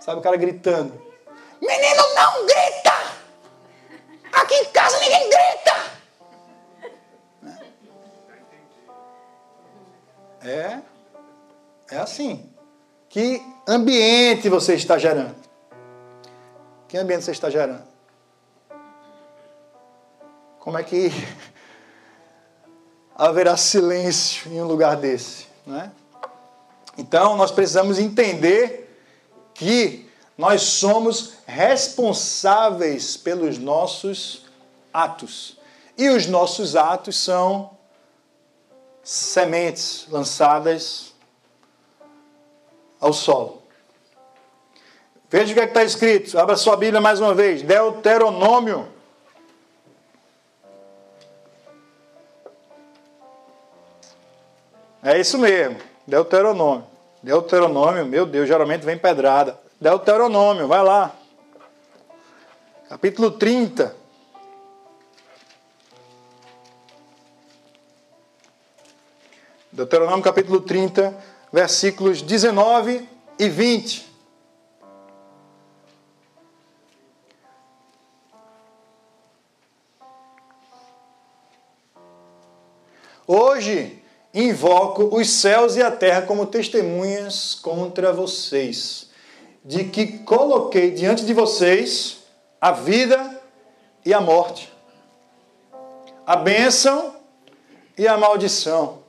Sabe 0.00 0.20
o 0.20 0.22
cara 0.22 0.36
gritando. 0.36 0.92
Menino, 1.60 2.02
não 2.14 2.46
grita! 2.46 2.92
Aqui 4.32 4.54
em 4.54 4.64
casa 4.66 4.98
ninguém 5.00 5.28
grita! 5.28 5.52
É? 10.44 10.82
assim, 11.98 12.52
que 13.08 13.40
ambiente 13.68 14.48
você 14.48 14.74
está 14.74 14.98
gerando? 14.98 15.41
Que 16.92 16.98
ambiente 16.98 17.24
você 17.24 17.30
está 17.30 17.48
gerando? 17.48 17.84
Como 20.60 20.76
é 20.76 20.82
que 20.84 21.08
haverá 23.16 23.56
silêncio 23.56 24.52
em 24.52 24.60
um 24.60 24.66
lugar 24.66 24.98
desse? 24.98 25.46
Não 25.64 25.80
é? 25.80 25.90
Então, 26.98 27.34
nós 27.38 27.50
precisamos 27.50 27.98
entender 27.98 28.94
que 29.54 30.06
nós 30.36 30.60
somos 30.60 31.32
responsáveis 31.46 33.16
pelos 33.16 33.56
nossos 33.56 34.44
atos. 34.92 35.56
E 35.96 36.10
os 36.10 36.26
nossos 36.26 36.76
atos 36.76 37.16
são 37.16 37.70
sementes 39.02 40.06
lançadas 40.10 41.14
ao 43.00 43.14
solo. 43.14 43.61
Veja 45.32 45.50
o 45.50 45.54
que 45.54 45.60
é 45.60 45.64
está 45.64 45.82
escrito. 45.82 46.38
Abra 46.38 46.58
sua 46.58 46.76
Bíblia 46.76 47.00
mais 47.00 47.18
uma 47.18 47.32
vez. 47.34 47.62
Deuteronômio. 47.62 48.86
É 55.02 55.18
isso 55.18 55.38
mesmo. 55.38 55.78
Deuteronômio. 56.06 56.84
Deuteronômio, 57.22 58.04
meu 58.04 58.26
Deus, 58.26 58.46
geralmente 58.46 58.84
vem 58.84 58.98
pedrada. 58.98 59.58
Deuteronômio, 59.80 60.68
vai 60.68 60.82
lá. 60.82 61.16
Capítulo 62.90 63.30
30. 63.30 63.96
Deuteronômio 69.72 70.22
capítulo 70.22 70.60
30, 70.60 71.16
versículos 71.50 72.20
19 72.20 73.08
e 73.38 73.48
20. 73.48 74.11
Hoje 83.34 83.98
invoco 84.34 85.04
os 85.16 85.30
céus 85.30 85.74
e 85.76 85.82
a 85.82 85.90
terra 85.90 86.20
como 86.20 86.44
testemunhas 86.44 87.54
contra 87.54 88.12
vocês, 88.12 89.08
de 89.64 89.84
que 89.84 90.18
coloquei 90.18 90.90
diante 90.90 91.24
de 91.24 91.32
vocês 91.32 92.18
a 92.60 92.72
vida 92.72 93.40
e 94.04 94.12
a 94.12 94.20
morte, 94.20 94.70
a 96.26 96.36
bênção 96.36 97.16
e 97.96 98.06
a 98.06 98.18
maldição. 98.18 99.02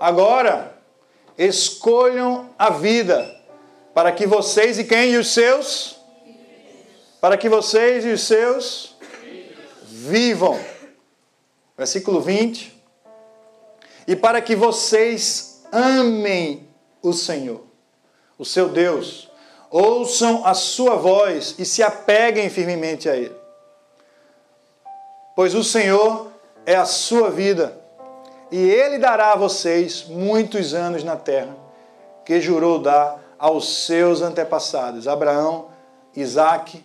Agora, 0.00 0.76
escolham 1.38 2.50
a 2.58 2.70
vida, 2.70 3.32
para 3.94 4.10
que 4.10 4.26
vocês 4.26 4.76
e 4.76 4.82
quem? 4.82 5.12
E 5.12 5.16
os 5.16 5.32
seus? 5.32 6.00
Para 7.20 7.36
que 7.36 7.48
vocês 7.48 8.04
e 8.04 8.08
os 8.08 8.22
seus 8.22 8.96
vivam. 9.84 10.58
Versículo 11.78 12.20
20 12.20 12.79
e 14.06 14.16
para 14.16 14.40
que 14.40 14.54
vocês 14.56 15.62
amem 15.72 16.68
o 17.02 17.12
Senhor, 17.12 17.64
o 18.38 18.44
seu 18.44 18.68
Deus, 18.68 19.30
ouçam 19.70 20.44
a 20.44 20.54
sua 20.54 20.96
voz 20.96 21.54
e 21.58 21.64
se 21.64 21.82
apeguem 21.82 22.50
firmemente 22.50 23.08
a 23.08 23.16
Ele. 23.16 23.34
Pois 25.36 25.54
o 25.54 25.62
Senhor 25.62 26.28
é 26.66 26.74
a 26.74 26.84
sua 26.84 27.30
vida, 27.30 27.78
e 28.50 28.58
Ele 28.58 28.98
dará 28.98 29.32
a 29.32 29.36
vocês 29.36 30.04
muitos 30.08 30.74
anos 30.74 31.04
na 31.04 31.16
terra, 31.16 31.56
que 32.24 32.40
jurou 32.40 32.78
dar 32.78 33.20
aos 33.38 33.86
seus 33.86 34.20
antepassados, 34.20 35.08
Abraão, 35.08 35.68
Isaac 36.14 36.84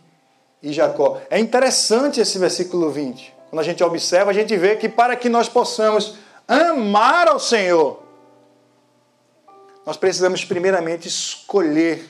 e 0.62 0.72
Jacó. 0.72 1.20
É 1.30 1.40
interessante 1.40 2.22
esse 2.22 2.38
versículo 2.38 2.90
20. 2.90 3.34
Quando 3.50 3.60
a 3.60 3.64
gente 3.64 3.84
observa, 3.84 4.32
a 4.32 4.34
gente 4.34 4.56
vê 4.56 4.76
que 4.76 4.88
para 4.88 5.16
que 5.16 5.28
nós 5.28 5.50
possamos 5.50 6.16
amar 6.48 7.28
ao 7.28 7.40
Senhor, 7.40 8.04
nós 9.86 9.98
precisamos 9.98 10.44
primeiramente 10.44 11.08
escolher, 11.08 12.04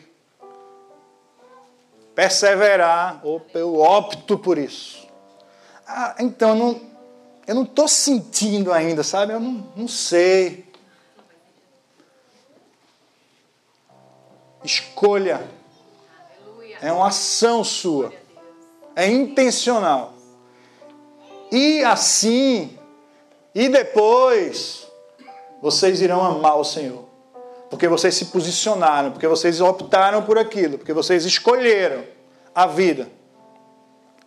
perseverar, 2.13 3.19
ou 3.23 3.45
eu 3.53 3.75
opto 3.75 4.37
por 4.37 4.57
isso. 4.57 5.05
Ah, 5.85 6.15
então, 6.19 6.55
não, 6.55 6.81
eu 7.45 7.53
não 7.53 7.63
estou 7.63 7.87
sentindo 7.87 8.71
ainda, 8.71 9.03
sabe? 9.03 9.33
Eu 9.33 9.39
não, 9.39 9.71
não 9.75 9.87
sei. 9.87 10.65
Escolha. 14.63 15.47
É 16.81 16.91
uma 16.91 17.07
ação 17.07 17.63
sua. 17.63 18.13
É 18.95 19.07
intencional. 19.07 20.13
E 21.51 21.83
assim 21.83 22.74
e 23.55 23.69
depois, 23.69 24.85
vocês 25.61 26.01
irão 26.01 26.21
amar 26.21 26.59
o 26.59 26.65
Senhor. 26.65 27.05
Porque 27.69 27.87
vocês 27.87 28.13
se 28.13 28.25
posicionaram, 28.25 29.11
porque 29.11 29.29
vocês 29.29 29.61
optaram 29.61 30.21
por 30.23 30.37
aquilo, 30.37 30.77
porque 30.77 30.91
vocês 30.91 31.23
escolheram 31.23 32.03
a 32.53 32.67
vida. 32.67 33.09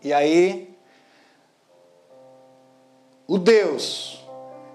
E 0.03 0.15
aí, 0.15 0.75
o 3.27 3.37
Deus, 3.37 4.25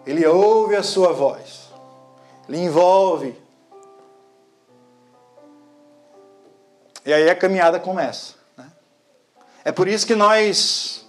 ele 0.06 0.24
ouve 0.28 0.76
a 0.76 0.84
sua 0.84 1.12
voz, 1.12 1.70
ele 2.48 2.60
envolve. 2.60 3.36
E 7.04 7.12
aí 7.12 7.28
a 7.28 7.36
caminhada 7.36 7.80
começa. 7.80 8.36
Né? 8.56 8.72
É 9.66 9.72
por 9.72 9.88
isso 9.88 10.06
que 10.06 10.16
nós 10.16 11.03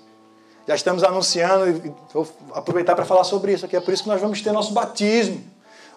já 0.67 0.75
estamos 0.75 1.05
anunciando, 1.05 1.69
e 1.69 1.95
vou 2.13 2.27
aproveitar 2.55 2.95
para 2.95 3.05
falar 3.05 3.25
sobre 3.25 3.53
isso 3.53 3.67
aqui. 3.67 3.77
É 3.77 3.81
por 3.81 3.93
isso 3.93 4.03
que 4.03 4.09
nós 4.09 4.21
vamos 4.21 4.41
ter 4.41 4.53
nosso 4.53 4.73
batismo. 4.73 5.43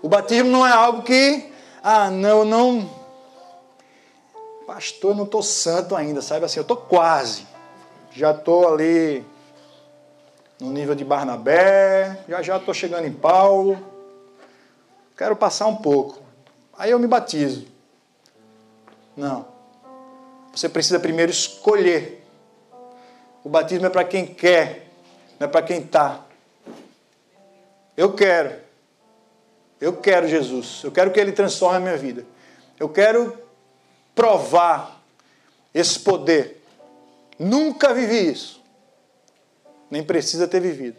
O 0.01 0.09
batismo 0.09 0.49
não 0.49 0.67
é 0.67 0.71
algo 0.71 1.01
que, 1.03 1.51
ah, 1.81 2.09
não, 2.11 2.43
não. 2.43 2.89
Pastor, 4.65 5.11
eu 5.11 5.15
não 5.15 5.23
estou 5.23 5.41
santo 5.41 5.95
ainda, 5.95 6.21
sabe 6.21 6.45
assim? 6.45 6.59
Eu 6.59 6.63
estou 6.63 6.77
quase. 6.77 7.47
Já 8.11 8.31
estou 8.31 8.67
ali 8.67 9.25
no 10.59 10.71
nível 10.71 10.95
de 10.95 11.05
Barnabé, 11.05 12.19
já 12.27 12.41
já 12.41 12.57
estou 12.57 12.73
chegando 12.73 13.05
em 13.05 13.13
Paulo. 13.13 13.77
Quero 15.15 15.35
passar 15.35 15.67
um 15.67 15.77
pouco. 15.77 16.19
Aí 16.77 16.91
eu 16.91 16.99
me 16.99 17.07
batizo. 17.07 17.65
Não. 19.15 19.47
Você 20.53 20.67
precisa 20.67 20.99
primeiro 20.99 21.31
escolher 21.31 22.26
o 23.43 23.49
batismo 23.49 23.85
é 23.85 23.89
para 23.89 24.03
quem 24.03 24.25
quer, 24.25 24.87
não 25.39 25.47
é 25.47 25.49
para 25.49 25.61
quem 25.61 25.79
está. 25.79 26.25
Eu 27.95 28.13
quero. 28.13 28.55
Eu 29.79 29.97
quero 29.97 30.27
Jesus. 30.27 30.81
Eu 30.83 30.91
quero 30.91 31.11
que 31.11 31.19
Ele 31.19 31.31
transforme 31.31 31.77
a 31.77 31.79
minha 31.79 31.97
vida. 31.97 32.25
Eu 32.79 32.89
quero 32.89 33.37
provar 34.13 35.01
esse 35.73 35.99
poder. 35.99 36.63
Nunca 37.39 37.93
vivi 37.93 38.31
isso. 38.31 38.61
Nem 39.89 40.03
precisa 40.03 40.47
ter 40.47 40.59
vivido. 40.59 40.97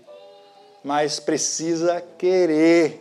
Mas 0.83 1.21
precisa 1.21 2.01
querer. 2.17 3.01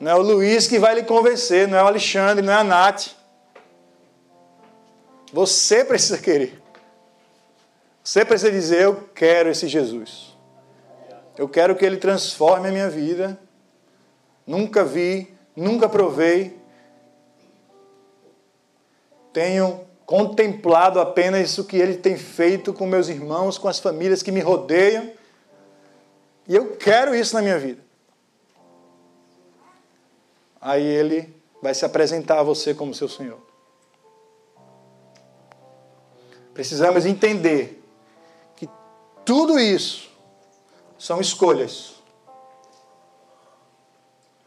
Não 0.00 0.10
é 0.10 0.14
o 0.14 0.22
Luiz 0.22 0.66
que 0.66 0.78
vai 0.78 0.94
lhe 0.94 1.02
convencer, 1.02 1.68
não 1.68 1.78
é 1.78 1.82
o 1.82 1.86
Alexandre, 1.86 2.44
não 2.44 2.52
é 2.52 2.56
a 2.56 2.64
Nath. 2.64 3.08
Você 5.32 5.84
precisa 5.84 6.18
querer. 6.18 6.62
Você 8.06 8.24
precisa 8.24 8.52
dizer: 8.52 8.82
Eu 8.82 9.08
quero 9.12 9.50
esse 9.50 9.66
Jesus. 9.66 10.36
Eu 11.36 11.48
quero 11.48 11.74
que 11.74 11.84
ele 11.84 11.96
transforme 11.96 12.68
a 12.68 12.70
minha 12.70 12.88
vida. 12.88 13.36
Nunca 14.46 14.84
vi, 14.84 15.34
nunca 15.56 15.88
provei. 15.88 16.56
Tenho 19.32 19.84
contemplado 20.06 21.00
apenas 21.00 21.58
o 21.58 21.64
que 21.64 21.76
ele 21.76 21.96
tem 21.96 22.16
feito 22.16 22.72
com 22.72 22.86
meus 22.86 23.08
irmãos, 23.08 23.58
com 23.58 23.66
as 23.66 23.80
famílias 23.80 24.22
que 24.22 24.30
me 24.30 24.38
rodeiam. 24.38 25.10
E 26.46 26.54
eu 26.54 26.76
quero 26.76 27.12
isso 27.12 27.34
na 27.34 27.42
minha 27.42 27.58
vida. 27.58 27.82
Aí 30.60 30.84
ele 30.84 31.34
vai 31.60 31.74
se 31.74 31.84
apresentar 31.84 32.38
a 32.38 32.44
você 32.44 32.72
como 32.72 32.94
seu 32.94 33.08
Senhor. 33.08 33.40
Precisamos 36.54 37.04
entender 37.04 37.82
tudo 39.26 39.58
isso 39.58 40.08
são 40.96 41.20
escolhas. 41.20 41.96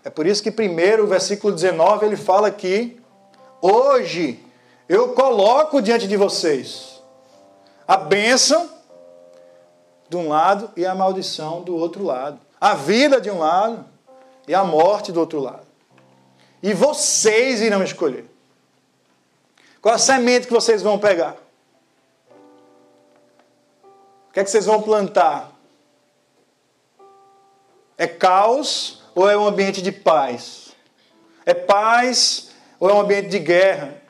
É 0.04 0.10
por 0.10 0.26
isso 0.26 0.42
que 0.42 0.50
primeiro, 0.50 1.04
o 1.04 1.08
versículo 1.08 1.54
19, 1.54 2.06
ele 2.06 2.16
fala 2.16 2.50
que 2.50 3.00
hoje 3.62 4.44
eu 4.88 5.14
coloco 5.14 5.82
diante 5.82 6.08
de 6.08 6.16
vocês 6.16 7.04
a 7.86 7.98
bênção 7.98 8.70
de 10.08 10.16
um 10.16 10.30
lado 10.30 10.72
e 10.78 10.86
a 10.86 10.96
maldição 10.96 11.62
do 11.62 11.76
outro 11.76 12.04
lado. 12.04 12.40
A 12.60 12.74
vida 12.74 13.20
de 13.20 13.30
um 13.30 13.40
lado 13.40 13.86
e 14.48 14.56
a 14.56 14.64
morte 14.64 15.12
do 15.12 15.20
outro 15.20 15.40
lado. 15.40 15.68
E 16.64 16.74
vocês 16.74 17.62
irão 17.62 17.84
escolher. 17.84 18.26
Qual 19.82 19.94
a 19.94 19.98
semente 19.98 20.48
que 20.48 20.54
vocês 20.54 20.82
vão 20.82 20.98
pegar? 20.98 21.36
O 24.30 24.32
que 24.32 24.40
é 24.40 24.44
que 24.44 24.50
vocês 24.50 24.66
vão 24.66 24.82
plantar? 24.82 25.52
É 27.98 28.08
caos 28.08 29.02
ou 29.16 29.30
é 29.30 29.36
um 29.36 29.46
ambiente 29.46 29.82
de 29.82 29.92
paz? 29.92 30.72
É 31.46 31.54
paz 31.54 32.52
ou 32.80 32.90
é 32.90 32.94
um 32.94 33.02
ambiente 33.02 33.28
de 33.28 33.40
guerra? 33.40 34.02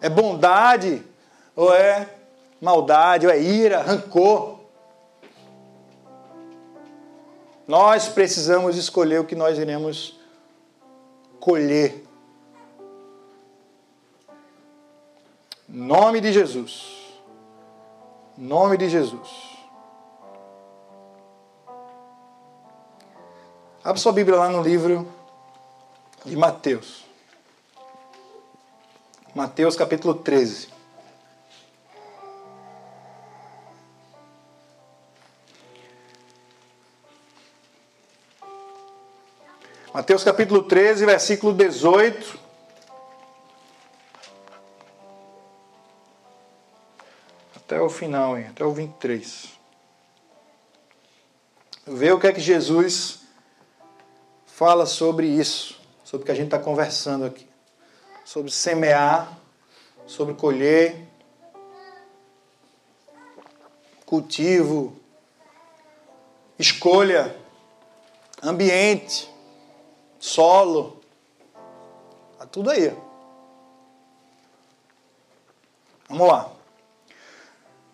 É 0.00 0.08
bondade 0.08 1.04
ou 1.54 1.72
é 1.72 2.08
maldade, 2.60 3.26
ou 3.26 3.32
é 3.32 3.40
ira, 3.40 3.82
rancor? 3.82 4.60
Nós 7.68 8.08
precisamos 8.08 8.76
escolher 8.76 9.20
o 9.20 9.24
que 9.24 9.34
nós 9.34 9.58
iremos 9.58 10.18
colher. 11.40 12.04
Nome 15.68 16.20
de 16.20 16.32
Jesus. 16.32 17.05
Nome 18.36 18.76
de 18.76 18.90
Jesus. 18.90 19.56
Abra 23.82 23.96
sua 23.96 24.12
Bíblia 24.12 24.36
lá 24.36 24.50
no 24.50 24.62
livro 24.62 25.10
de 26.22 26.36
Mateus. 26.36 27.06
Mateus 29.34 29.74
capítulo 29.74 30.14
13. 30.14 30.68
Mateus 39.94 40.22
capítulo 40.22 40.62
13, 40.64 41.06
versículo 41.06 41.54
18. 41.54 42.45
Até 47.66 47.80
o 47.80 47.90
final, 47.90 48.38
hein? 48.38 48.46
até 48.46 48.64
o 48.64 48.70
23. 48.70 49.48
Vê 51.84 52.12
o 52.12 52.20
que 52.20 52.28
é 52.28 52.32
que 52.32 52.40
Jesus 52.40 53.22
fala 54.46 54.86
sobre 54.86 55.26
isso, 55.26 55.76
sobre 56.04 56.22
o 56.22 56.26
que 56.26 56.30
a 56.30 56.34
gente 56.36 56.46
está 56.46 56.60
conversando 56.60 57.24
aqui. 57.24 57.44
Sobre 58.24 58.52
semear, 58.52 59.36
sobre 60.06 60.34
colher, 60.34 61.08
cultivo, 64.04 64.96
escolha, 66.56 67.36
ambiente 68.40 69.28
solo. 70.20 71.00
Está 72.34 72.46
tudo 72.46 72.70
aí. 72.70 72.96
Vamos 76.08 76.28
lá. 76.28 76.55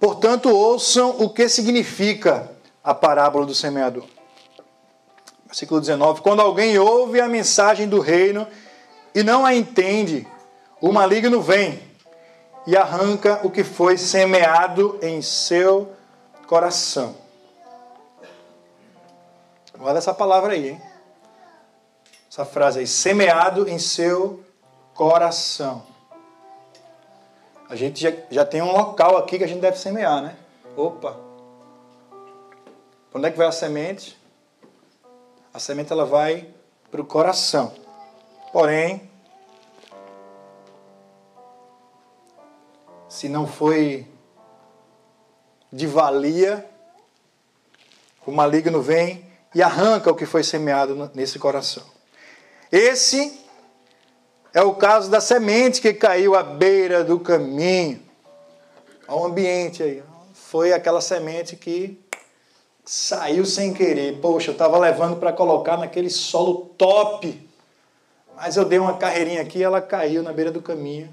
Portanto, 0.02 0.48
ouçam 0.48 1.10
o 1.20 1.30
que 1.30 1.48
significa 1.48 2.50
a 2.82 2.92
parábola 2.92 3.46
do 3.46 3.54
semeador. 3.54 4.04
Versículo 5.46 5.78
19: 5.78 6.22
Quando 6.22 6.42
alguém 6.42 6.76
ouve 6.76 7.20
a 7.20 7.28
mensagem 7.28 7.88
do 7.88 8.00
reino 8.00 8.44
e 9.14 9.22
não 9.22 9.46
a 9.46 9.54
entende, 9.54 10.26
o 10.80 10.90
maligno 10.90 11.40
vem 11.40 11.80
e 12.66 12.76
arranca 12.76 13.42
o 13.44 13.50
que 13.50 13.62
foi 13.62 13.96
semeado 13.96 14.98
em 15.00 15.22
seu 15.22 15.92
coração. 16.48 17.14
Olha 19.78 19.98
essa 19.98 20.12
palavra 20.12 20.54
aí, 20.54 20.70
hein? 20.70 20.82
essa 22.28 22.44
frase 22.44 22.80
aí, 22.80 22.88
semeado 22.88 23.68
em 23.68 23.78
seu 23.78 24.42
coração. 24.94 25.91
A 27.72 27.74
gente 27.74 28.02
já, 28.02 28.12
já 28.30 28.44
tem 28.44 28.61
um 28.61 28.70
local 28.70 29.16
aqui 29.16 29.38
que 29.38 29.44
a 29.44 29.46
gente 29.46 29.62
deve 29.62 29.78
semear, 29.78 30.20
né? 30.20 30.37
Opa! 30.76 31.18
Onde 33.14 33.26
é 33.26 33.30
que 33.30 33.38
vai 33.38 33.46
a 33.46 33.50
semente? 33.50 34.20
A 35.54 35.58
semente 35.58 35.90
ela 35.90 36.04
vai 36.04 36.52
para 36.90 37.00
o 37.00 37.06
coração. 37.06 37.72
Porém, 38.52 39.11
se 43.08 43.26
não 43.26 43.46
foi 43.46 44.06
de 45.72 45.87
valia, 45.87 46.68
o 48.26 48.30
maligno 48.30 48.82
vem 48.82 49.24
e 49.54 49.62
arranca 49.62 50.11
o 50.11 50.14
que 50.14 50.26
foi 50.26 50.44
semeado 50.44 51.11
nesse 51.14 51.38
coração. 51.38 51.85
Esse 52.70 53.41
é 54.54 54.62
o 54.62 54.74
caso 54.74 55.10
da 55.10 55.20
semente 55.20 55.80
que 55.80 55.94
caiu 55.94 56.34
à 56.34 56.42
beira 56.42 57.02
do 57.02 57.18
caminho. 57.18 58.00
Olha 59.08 59.22
o 59.22 59.26
ambiente 59.26 59.82
aí. 59.82 60.02
Foi 60.34 60.72
aquela 60.72 61.00
semente 61.00 61.56
que 61.56 61.98
saiu 62.84 63.46
sem 63.46 63.72
querer. 63.72 64.20
Poxa, 64.20 64.50
eu 64.50 64.52
estava 64.52 64.78
levando 64.78 65.16
para 65.16 65.32
colocar 65.32 65.76
naquele 65.78 66.10
solo 66.10 66.74
top. 66.76 67.48
Mas 68.36 68.56
eu 68.56 68.64
dei 68.64 68.78
uma 68.78 68.96
carreirinha 68.96 69.40
aqui 69.40 69.58
e 69.58 69.62
ela 69.62 69.80
caiu 69.80 70.22
na 70.22 70.32
beira 70.32 70.50
do 70.50 70.60
caminho. 70.60 71.12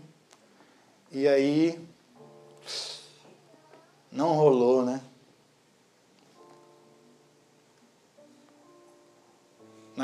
E 1.12 1.28
aí. 1.28 1.80
Não 4.12 4.34
rolou, 4.34 4.84
né? 4.84 5.02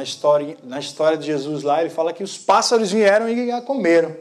História, 0.05 0.57
na 0.63 0.79
história 0.79 1.17
de 1.17 1.25
Jesus 1.25 1.63
lá, 1.63 1.81
ele 1.81 1.89
fala 1.89 2.13
que 2.13 2.23
os 2.23 2.37
pássaros 2.37 2.91
vieram 2.91 3.27
e 3.27 3.51
a 3.51 3.61
comeram. 3.61 4.15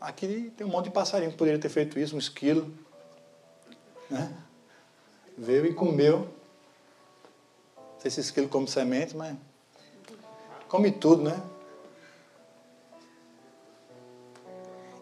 Aqui 0.00 0.52
tem 0.56 0.66
um 0.66 0.70
monte 0.70 0.86
de 0.86 0.92
passarinho 0.92 1.32
que 1.32 1.36
poderia 1.36 1.60
ter 1.60 1.68
feito 1.68 1.98
isso, 1.98 2.14
um 2.14 2.18
esquilo. 2.18 2.72
Né? 4.08 4.32
Veio 5.36 5.66
e 5.66 5.74
comeu. 5.74 6.28
Não 7.76 8.00
sei 8.00 8.10
se 8.10 8.20
esquilo 8.20 8.48
come 8.48 8.68
semente, 8.68 9.16
mas 9.16 9.36
come 10.68 10.92
tudo, 10.92 11.22
né? 11.22 11.42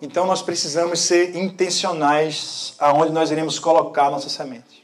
Então 0.01 0.27
nós 0.27 0.43
precisamos 0.43 1.01
ser 1.01 1.37
intencionais 1.37 2.75
aonde 2.79 3.13
nós 3.13 3.31
iremos 3.31 3.59
colocar 3.59 4.11
nossa 4.11 4.29
semente. 4.29 4.84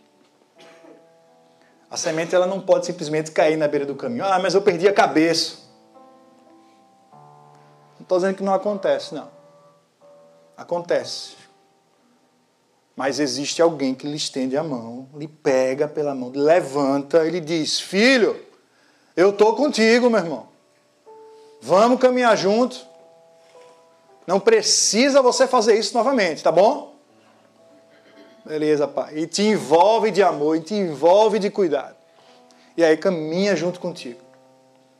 A 1.90 1.96
semente 1.96 2.34
ela 2.34 2.46
não 2.46 2.60
pode 2.60 2.86
simplesmente 2.86 3.32
cair 3.32 3.56
na 3.56 3.66
beira 3.66 3.84
do 3.84 3.96
caminho. 3.96 4.24
Ah, 4.24 4.38
mas 4.38 4.54
eu 4.54 4.62
perdi 4.62 4.86
a 4.86 4.92
cabeça. 4.92 5.56
Não 7.98 8.02
estou 8.02 8.18
dizendo 8.18 8.36
que 8.36 8.44
não 8.44 8.54
acontece, 8.54 9.12
não. 9.12 9.28
Acontece. 10.56 11.34
Mas 12.94 13.18
existe 13.18 13.60
alguém 13.60 13.94
que 13.94 14.06
lhe 14.06 14.16
estende 14.16 14.56
a 14.56 14.62
mão, 14.62 15.08
lhe 15.16 15.26
pega 15.26 15.88
pela 15.88 16.14
mão, 16.14 16.30
levanta 16.34 17.26
e 17.26 17.30
lhe 17.30 17.40
diz: 17.40 17.80
Filho, 17.80 18.38
eu 19.16 19.30
estou 19.30 19.56
contigo, 19.56 20.08
meu 20.08 20.20
irmão. 20.20 20.48
Vamos 21.60 21.98
caminhar 21.98 22.36
junto. 22.36 22.86
Não 24.26 24.38
precisa 24.38 25.22
você 25.22 25.46
fazer 25.46 25.76
isso 25.78 25.96
novamente, 25.96 26.42
tá 26.42 26.52
bom? 26.52 26.89
Beleza, 28.50 28.88
pai. 28.88 29.16
E 29.16 29.26
te 29.28 29.42
envolve 29.42 30.10
de 30.10 30.24
amor, 30.24 30.56
e 30.56 30.60
te 30.60 30.74
envolve 30.74 31.38
de 31.38 31.50
cuidado. 31.50 31.94
E 32.76 32.82
aí 32.82 32.96
caminha 32.96 33.54
junto 33.54 33.78
contigo. 33.78 34.20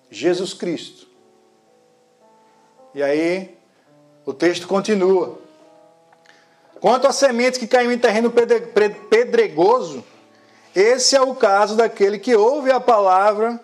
Jesus 0.09 0.55
Cristo. 0.55 1.09
E 2.95 3.03
aí 3.03 3.59
o 4.25 4.33
texto 4.33 4.69
continua. 4.69 5.37
Quanto 6.81 7.09
à 7.09 7.13
semente 7.13 7.59
que 7.59 7.67
caiu 7.67 7.91
em 7.91 7.99
terreno 7.99 8.33
pedregoso, 9.11 10.05
esse 10.73 11.17
é 11.17 11.21
o 11.21 11.35
caso 11.35 11.75
daquele 11.75 12.21
que 12.21 12.37
ouve 12.37 12.71
a 12.71 12.79
palavra 12.79 13.61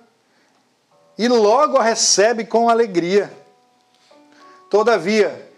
e 1.16 1.28
logo 1.28 1.76
a 1.76 1.84
recebe 1.84 2.44
com 2.44 2.68
alegria. 2.68 3.32
Todavia, 4.68 5.48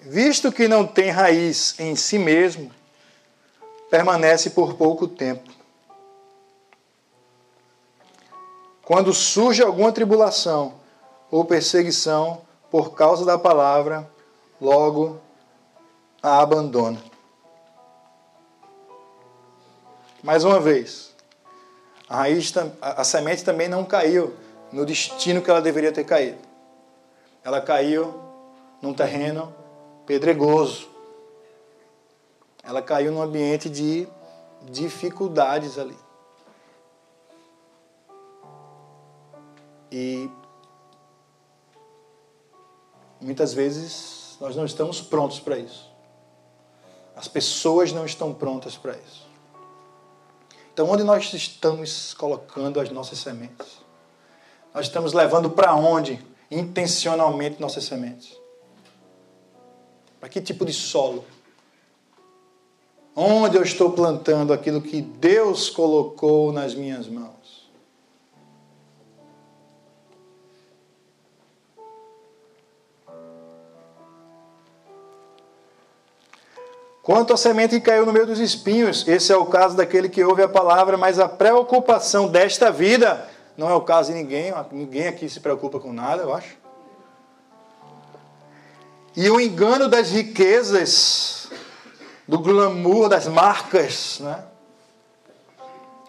visto 0.00 0.50
que 0.50 0.66
não 0.68 0.86
tem 0.86 1.10
raiz 1.10 1.78
em 1.78 1.94
si 1.94 2.18
mesmo, 2.18 2.72
permanece 3.94 4.50
por 4.50 4.74
pouco 4.74 5.06
tempo. 5.06 5.48
Quando 8.82 9.14
surge 9.14 9.62
alguma 9.62 9.92
tribulação 9.92 10.74
ou 11.30 11.44
perseguição 11.44 12.40
por 12.72 12.92
causa 12.94 13.24
da 13.24 13.38
palavra, 13.38 14.10
logo 14.60 15.20
a 16.20 16.40
abandona. 16.42 17.00
Mais 20.24 20.42
uma 20.42 20.58
vez, 20.58 21.14
a 22.08 22.16
raiz, 22.16 22.52
a 22.80 23.04
semente 23.04 23.44
também 23.44 23.68
não 23.68 23.84
caiu 23.84 24.34
no 24.72 24.84
destino 24.84 25.40
que 25.40 25.48
ela 25.48 25.62
deveria 25.62 25.92
ter 25.92 26.02
caído. 26.02 26.38
Ela 27.44 27.60
caiu 27.60 28.12
num 28.82 28.92
terreno 28.92 29.54
pedregoso. 30.04 30.93
Ela 32.64 32.80
caiu 32.80 33.12
num 33.12 33.22
ambiente 33.22 33.68
de 33.68 34.08
dificuldades 34.62 35.78
ali. 35.78 35.96
E 39.92 40.28
muitas 43.20 43.52
vezes 43.52 44.36
nós 44.40 44.56
não 44.56 44.64
estamos 44.64 45.00
prontos 45.00 45.38
para 45.38 45.58
isso. 45.58 45.92
As 47.14 47.28
pessoas 47.28 47.92
não 47.92 48.04
estão 48.04 48.34
prontas 48.34 48.76
para 48.76 48.96
isso. 48.96 49.24
Então, 50.72 50.90
onde 50.90 51.04
nós 51.04 51.32
estamos 51.32 52.14
colocando 52.14 52.80
as 52.80 52.90
nossas 52.90 53.18
sementes? 53.18 53.78
Nós 54.74 54.86
estamos 54.86 55.12
levando 55.12 55.48
para 55.48 55.72
onde 55.76 56.18
intencionalmente 56.50 57.60
nossas 57.60 57.84
sementes? 57.84 58.36
Para 60.18 60.28
que 60.28 60.40
tipo 60.40 60.64
de 60.64 60.72
solo? 60.72 61.24
Onde 63.16 63.56
eu 63.56 63.62
estou 63.62 63.92
plantando 63.92 64.52
aquilo 64.52 64.80
que 64.80 65.00
Deus 65.00 65.70
colocou 65.70 66.52
nas 66.52 66.74
minhas 66.74 67.06
mãos? 67.06 67.34
Quanto 77.04 77.34
à 77.34 77.36
semente 77.36 77.78
que 77.78 77.84
caiu 77.84 78.06
no 78.06 78.12
meio 78.14 78.26
dos 78.26 78.40
espinhos, 78.40 79.06
esse 79.06 79.30
é 79.30 79.36
o 79.36 79.44
caso 79.44 79.76
daquele 79.76 80.08
que 80.08 80.24
ouve 80.24 80.42
a 80.42 80.48
palavra, 80.48 80.96
mas 80.96 81.18
a 81.18 81.28
preocupação 81.28 82.26
desta 82.26 82.72
vida 82.72 83.28
não 83.58 83.68
é 83.68 83.74
o 83.74 83.82
caso 83.82 84.10
de 84.10 84.18
ninguém, 84.18 84.52
ninguém 84.72 85.06
aqui 85.06 85.28
se 85.28 85.38
preocupa 85.38 85.78
com 85.78 85.92
nada, 85.92 86.22
eu 86.22 86.34
acho. 86.34 86.56
E 89.14 89.28
o 89.30 89.38
engano 89.38 89.86
das 89.86 90.10
riquezas, 90.10 91.43
do 92.26 92.38
glamour, 92.38 93.08
das 93.08 93.26
marcas, 93.26 94.20
né? 94.20 94.44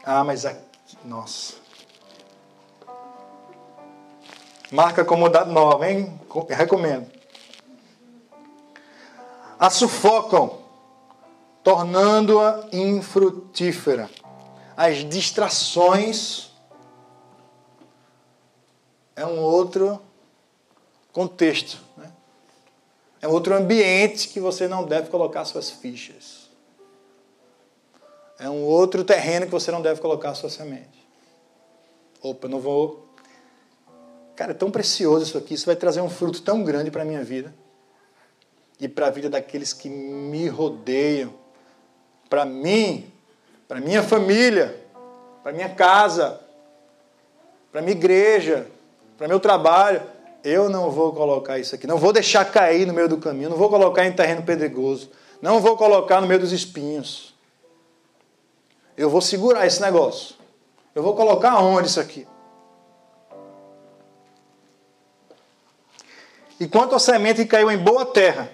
Ah, 0.03 0.23
mas 0.23 0.45
aqui, 0.45 0.61
nossa. 1.03 1.55
Marca 4.71 5.05
comodidade 5.05 5.51
nova, 5.51 5.89
hein? 5.89 6.19
Recomendo. 6.49 7.09
A 9.59 9.69
sufocam 9.69 10.59
tornando-a 11.63 12.67
infrutífera. 12.71 14.09
As 14.77 14.97
distrações 14.97 16.51
é 19.15 19.25
um 19.25 19.39
outro 19.39 20.01
contexto, 21.11 21.79
né? 21.95 22.11
É 23.25 23.27
outro 23.27 23.55
ambiente 23.55 24.27
que 24.27 24.39
você 24.39 24.67
não 24.67 24.83
deve 24.83 25.09
colocar 25.09 25.43
suas 25.45 25.71
fichas. 25.71 26.47
É 28.37 28.47
um 28.47 28.63
outro 28.63 29.03
terreno 29.03 29.47
que 29.47 29.51
você 29.51 29.71
não 29.71 29.81
deve 29.81 29.99
colocar 29.99 30.35
sua 30.35 30.47
semente. 30.47 31.07
Opa, 32.21 32.47
não 32.47 32.59
vou. 32.59 33.09
Cara, 34.35 34.51
é 34.51 34.53
tão 34.53 34.69
precioso 34.69 35.25
isso 35.25 35.37
aqui, 35.39 35.55
isso 35.55 35.65
vai 35.65 35.75
trazer 35.75 36.01
um 36.01 36.09
fruto 36.09 36.43
tão 36.43 36.63
grande 36.63 36.91
para 36.91 37.01
a 37.01 37.05
minha 37.05 37.23
vida 37.23 37.51
e 38.79 38.87
para 38.87 39.07
a 39.07 39.09
vida 39.09 39.27
daqueles 39.27 39.73
que 39.73 39.89
me 39.89 40.47
rodeiam 40.47 41.33
para 42.29 42.45
mim, 42.45 43.11
para 43.67 43.81
minha 43.81 44.03
família, 44.03 44.79
para 45.41 45.51
minha 45.51 45.69
casa, 45.69 46.39
para 47.71 47.81
minha 47.81 47.97
igreja, 47.97 48.67
para 49.17 49.27
meu 49.27 49.39
trabalho, 49.39 50.03
eu 50.45 50.69
não 50.69 50.91
vou 50.91 51.11
colocar 51.11 51.57
isso 51.57 51.73
aqui. 51.73 51.87
Não 51.87 51.97
vou 51.97 52.13
deixar 52.13 52.45
cair 52.45 52.85
no 52.85 52.93
meio 52.93 53.09
do 53.09 53.17
caminho. 53.17 53.49
Não 53.49 53.57
vou 53.57 53.67
colocar 53.67 54.05
em 54.05 54.13
terreno 54.13 54.43
pedregoso. 54.43 55.09
Não 55.41 55.59
vou 55.59 55.75
colocar 55.75 56.21
no 56.21 56.27
meio 56.27 56.39
dos 56.39 56.51
espinhos. 56.51 57.33
Eu 58.95 59.09
vou 59.09 59.21
segurar 59.21 59.65
esse 59.65 59.81
negócio. 59.81 60.35
Eu 60.93 61.01
vou 61.01 61.15
colocar 61.15 61.57
onde 61.57 61.87
isso 61.87 61.99
aqui? 61.99 62.27
E 66.59 66.67
quanto 66.67 66.93
à 66.93 66.99
semente 66.99 67.41
que 67.41 67.49
caiu 67.49 67.71
em 67.71 67.77
boa 67.77 68.05
terra, 68.05 68.49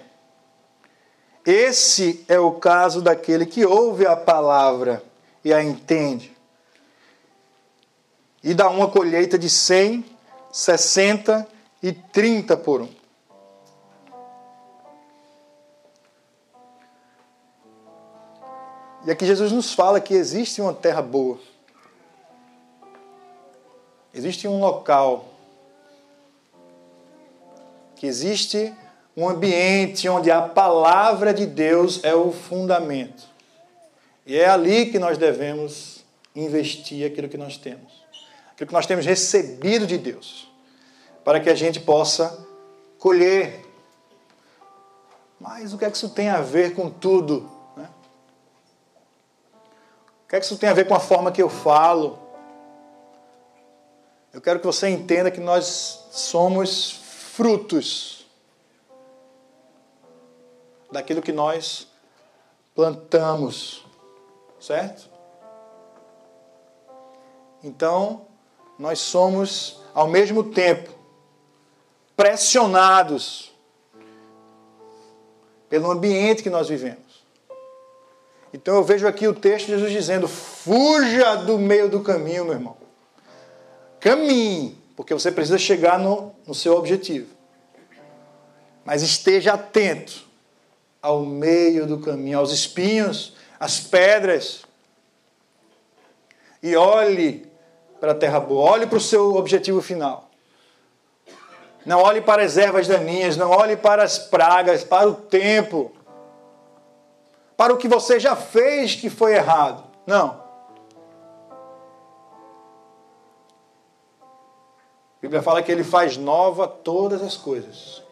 esse 1.44 2.24
é 2.26 2.38
o 2.38 2.52
caso 2.52 3.02
daquele 3.02 3.44
que 3.44 3.66
ouve 3.66 4.06
a 4.06 4.16
palavra 4.16 5.04
e 5.44 5.52
a 5.52 5.62
entende. 5.62 6.34
E 8.42 8.54
dá 8.54 8.70
uma 8.70 8.88
colheita 8.88 9.38
de 9.38 9.50
100, 9.50 10.04
60 10.50 11.52
e 11.82 11.92
30 11.92 12.56
por 12.56 12.82
um. 12.82 12.88
E 19.04 19.10
aqui 19.10 19.26
Jesus 19.26 19.50
nos 19.50 19.74
fala 19.74 20.00
que 20.00 20.14
existe 20.14 20.60
uma 20.60 20.72
terra 20.72 21.02
boa. 21.02 21.38
Existe 24.14 24.46
um 24.46 24.60
local. 24.60 25.28
Que 27.96 28.06
existe 28.06 28.72
um 29.16 29.28
ambiente 29.28 30.08
onde 30.08 30.30
a 30.30 30.42
palavra 30.42 31.34
de 31.34 31.46
Deus 31.46 32.02
é 32.04 32.14
o 32.14 32.30
fundamento. 32.30 33.24
E 34.24 34.38
é 34.38 34.48
ali 34.48 34.86
que 34.86 34.98
nós 34.98 35.18
devemos 35.18 36.04
investir 36.34 37.04
aquilo 37.04 37.28
que 37.28 37.36
nós 37.36 37.56
temos, 37.56 37.92
aquilo 38.52 38.68
que 38.68 38.72
nós 38.72 38.86
temos 38.86 39.04
recebido 39.04 39.86
de 39.86 39.98
Deus, 39.98 40.48
para 41.24 41.40
que 41.40 41.48
a 41.48 41.54
gente 41.54 41.80
possa 41.80 42.46
colher. 42.98 43.64
Mas 45.40 45.72
o 45.72 45.78
que 45.78 45.84
é 45.84 45.90
que 45.90 45.96
isso 45.96 46.10
tem 46.10 46.28
a 46.28 46.40
ver 46.40 46.74
com 46.74 46.88
tudo? 46.88 47.50
Né? 47.76 47.88
O 50.24 50.28
que 50.28 50.36
é 50.36 50.40
que 50.40 50.46
isso 50.46 50.56
tem 50.56 50.68
a 50.68 50.74
ver 50.74 50.86
com 50.86 50.94
a 50.94 51.00
forma 51.00 51.32
que 51.32 51.42
eu 51.42 51.48
falo? 51.48 52.18
Eu 54.32 54.40
quero 54.40 54.60
que 54.60 54.66
você 54.66 54.88
entenda 54.88 55.30
que 55.30 55.40
nós 55.40 56.06
somos 56.10 56.90
frutos 56.90 58.26
daquilo 60.90 61.20
que 61.20 61.32
nós 61.32 61.88
plantamos, 62.74 63.84
certo? 64.60 65.10
Então, 67.62 68.26
nós 68.78 68.98
somos, 68.98 69.80
ao 69.94 70.08
mesmo 70.08 70.44
tempo, 70.44 71.01
pressionados 72.16 73.52
pelo 75.68 75.90
ambiente 75.90 76.42
que 76.42 76.50
nós 76.50 76.68
vivemos. 76.68 77.24
Então 78.52 78.74
eu 78.74 78.84
vejo 78.84 79.06
aqui 79.06 79.26
o 79.26 79.34
texto 79.34 79.66
de 79.66 79.72
Jesus 79.72 79.90
dizendo: 79.90 80.28
fuja 80.28 81.36
do 81.36 81.58
meio 81.58 81.88
do 81.88 82.00
caminho, 82.00 82.44
meu 82.44 82.54
irmão. 82.54 82.76
Caminhe, 83.98 84.76
porque 84.96 85.14
você 85.14 85.32
precisa 85.32 85.56
chegar 85.56 85.98
no, 85.98 86.34
no 86.46 86.54
seu 86.54 86.76
objetivo. 86.76 87.28
Mas 88.84 89.00
esteja 89.00 89.54
atento 89.54 90.24
ao 91.00 91.20
meio 91.20 91.86
do 91.86 91.98
caminho, 92.00 92.38
aos 92.38 92.52
espinhos, 92.52 93.34
às 93.58 93.80
pedras. 93.80 94.64
E 96.62 96.76
olhe 96.76 97.46
para 98.00 98.12
a 98.12 98.14
terra 98.14 98.40
boa, 98.40 98.72
olhe 98.72 98.86
para 98.86 98.98
o 98.98 99.00
seu 99.00 99.36
objetivo 99.36 99.80
final. 99.80 100.31
Não 101.84 102.00
olhe 102.00 102.20
para 102.20 102.42
as 102.42 102.56
ervas 102.56 102.86
daninhas, 102.86 103.36
não 103.36 103.50
olhe 103.50 103.76
para 103.76 104.02
as 104.02 104.18
pragas, 104.18 104.84
para 104.84 105.08
o 105.08 105.14
tempo, 105.14 105.92
para 107.56 107.72
o 107.72 107.76
que 107.76 107.88
você 107.88 108.20
já 108.20 108.36
fez 108.36 108.94
que 108.94 109.10
foi 109.10 109.34
errado. 109.34 109.84
Não. 110.06 110.42
A 115.16 115.20
Bíblia 115.22 115.42
fala 115.42 115.62
que 115.62 115.70
ele 115.70 115.84
faz 115.84 116.16
nova 116.16 116.66
todas 116.66 117.22
as 117.22 117.36
coisas. 117.36 118.02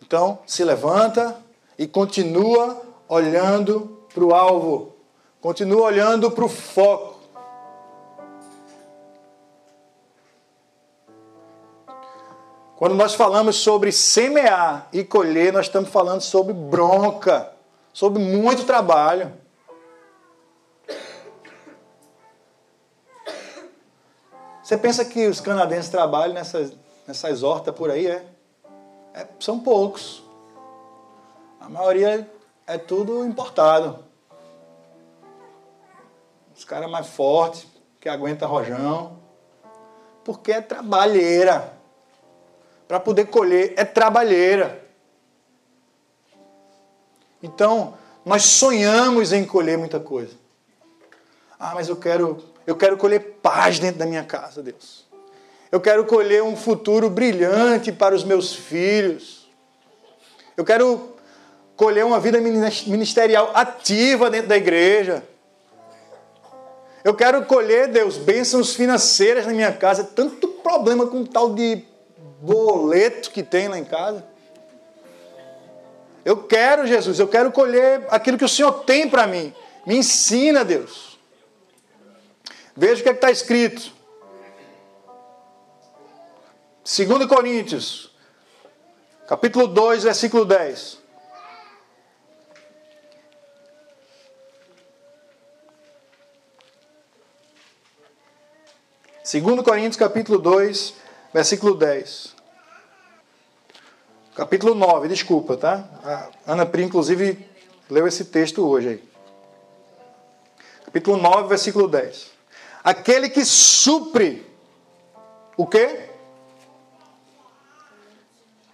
Então, 0.00 0.40
se 0.46 0.64
levanta, 0.64 1.40
e 1.78 1.86
continua 1.86 2.80
olhando 3.08 4.04
para 4.12 4.24
o 4.24 4.34
alvo, 4.34 4.94
continua 5.40 5.82
olhando 5.82 6.30
para 6.30 6.44
o 6.44 6.48
foco. 6.48 7.11
Quando 12.82 12.96
nós 12.96 13.14
falamos 13.14 13.58
sobre 13.58 13.92
semear 13.92 14.88
e 14.92 15.04
colher, 15.04 15.52
nós 15.52 15.66
estamos 15.66 15.88
falando 15.88 16.20
sobre 16.20 16.52
bronca, 16.52 17.52
sobre 17.92 18.20
muito 18.20 18.64
trabalho. 18.64 19.32
Você 24.60 24.76
pensa 24.76 25.04
que 25.04 25.28
os 25.28 25.40
canadenses 25.40 25.92
trabalham 25.92 26.34
nessas, 26.34 26.72
nessas 27.06 27.44
hortas 27.44 27.72
por 27.72 27.88
aí, 27.88 28.08
é? 28.08 28.26
é 29.14 29.28
são 29.38 29.60
poucos. 29.60 30.20
A 31.60 31.68
maioria 31.68 32.28
é 32.66 32.78
tudo 32.78 33.24
importado. 33.24 34.04
Os 36.52 36.64
caras 36.64 36.90
mais 36.90 37.06
fortes, 37.06 37.64
que 38.00 38.08
aguenta 38.08 38.44
rojão. 38.44 39.18
Porque 40.24 40.50
é 40.50 40.60
trabalheira. 40.60 41.80
Para 42.92 43.00
poder 43.00 43.24
colher, 43.28 43.72
é 43.74 43.86
trabalheira. 43.86 44.84
Então, 47.42 47.94
nós 48.22 48.42
sonhamos 48.42 49.32
em 49.32 49.46
colher 49.46 49.78
muita 49.78 49.98
coisa. 49.98 50.34
Ah, 51.58 51.72
mas 51.74 51.88
eu 51.88 51.96
quero, 51.96 52.44
eu 52.66 52.76
quero 52.76 52.98
colher 52.98 53.38
paz 53.40 53.78
dentro 53.78 53.98
da 53.98 54.04
minha 54.04 54.22
casa, 54.24 54.62
Deus. 54.62 55.06
Eu 55.70 55.80
quero 55.80 56.04
colher 56.04 56.42
um 56.42 56.54
futuro 56.54 57.08
brilhante 57.08 57.90
para 57.90 58.14
os 58.14 58.24
meus 58.24 58.54
filhos. 58.54 59.48
Eu 60.54 60.62
quero 60.62 61.16
colher 61.74 62.04
uma 62.04 62.20
vida 62.20 62.38
ministerial 62.42 63.52
ativa 63.54 64.28
dentro 64.28 64.48
da 64.48 64.56
igreja. 64.58 65.26
Eu 67.02 67.14
quero 67.14 67.46
colher, 67.46 67.88
Deus, 67.88 68.18
bênçãos 68.18 68.74
financeiras 68.74 69.46
na 69.46 69.54
minha 69.54 69.72
casa. 69.72 70.04
Tanto 70.04 70.46
problema 70.46 71.06
com 71.06 71.24
tal 71.24 71.54
de 71.54 71.90
boleto 72.42 73.30
que 73.30 73.42
tem 73.42 73.68
lá 73.68 73.78
em 73.78 73.84
casa. 73.84 74.24
Eu 76.24 76.44
quero, 76.44 76.86
Jesus, 76.86 77.18
eu 77.18 77.28
quero 77.28 77.52
colher 77.52 78.04
aquilo 78.10 78.36
que 78.36 78.44
o 78.44 78.48
Senhor 78.48 78.84
tem 78.84 79.08
para 79.08 79.26
mim. 79.26 79.54
Me 79.86 79.96
ensina, 79.96 80.64
Deus. 80.64 81.18
Veja 82.76 83.00
o 83.00 83.02
que 83.02 83.08
é 83.08 83.12
está 83.12 83.30
escrito. 83.30 83.92
2 86.84 87.26
Coríntios, 87.26 88.10
capítulo 89.28 89.68
2, 89.68 90.02
versículo 90.02 90.44
10. 90.44 90.98
Segundo 99.22 99.62
Coríntios 99.62 99.96
capítulo 99.96 100.38
2, 100.38 100.94
versículo 101.32 101.74
10. 101.74 102.34
Capítulo 104.34 104.74
9, 104.74 105.08
desculpa, 105.08 105.56
tá? 105.56 105.84
A 106.04 106.52
Ana 106.52 106.64
Pri, 106.64 106.84
inclusive, 106.84 107.46
leu 107.90 108.06
esse 108.06 108.24
texto 108.26 108.66
hoje 108.66 108.88
aí. 108.88 109.12
Capítulo 110.86 111.16
9, 111.16 111.48
versículo 111.48 111.88
10. 111.88 112.30
Aquele 112.82 113.28
que 113.28 113.44
supre 113.44 114.46
o 115.56 115.66
quê? 115.66 116.08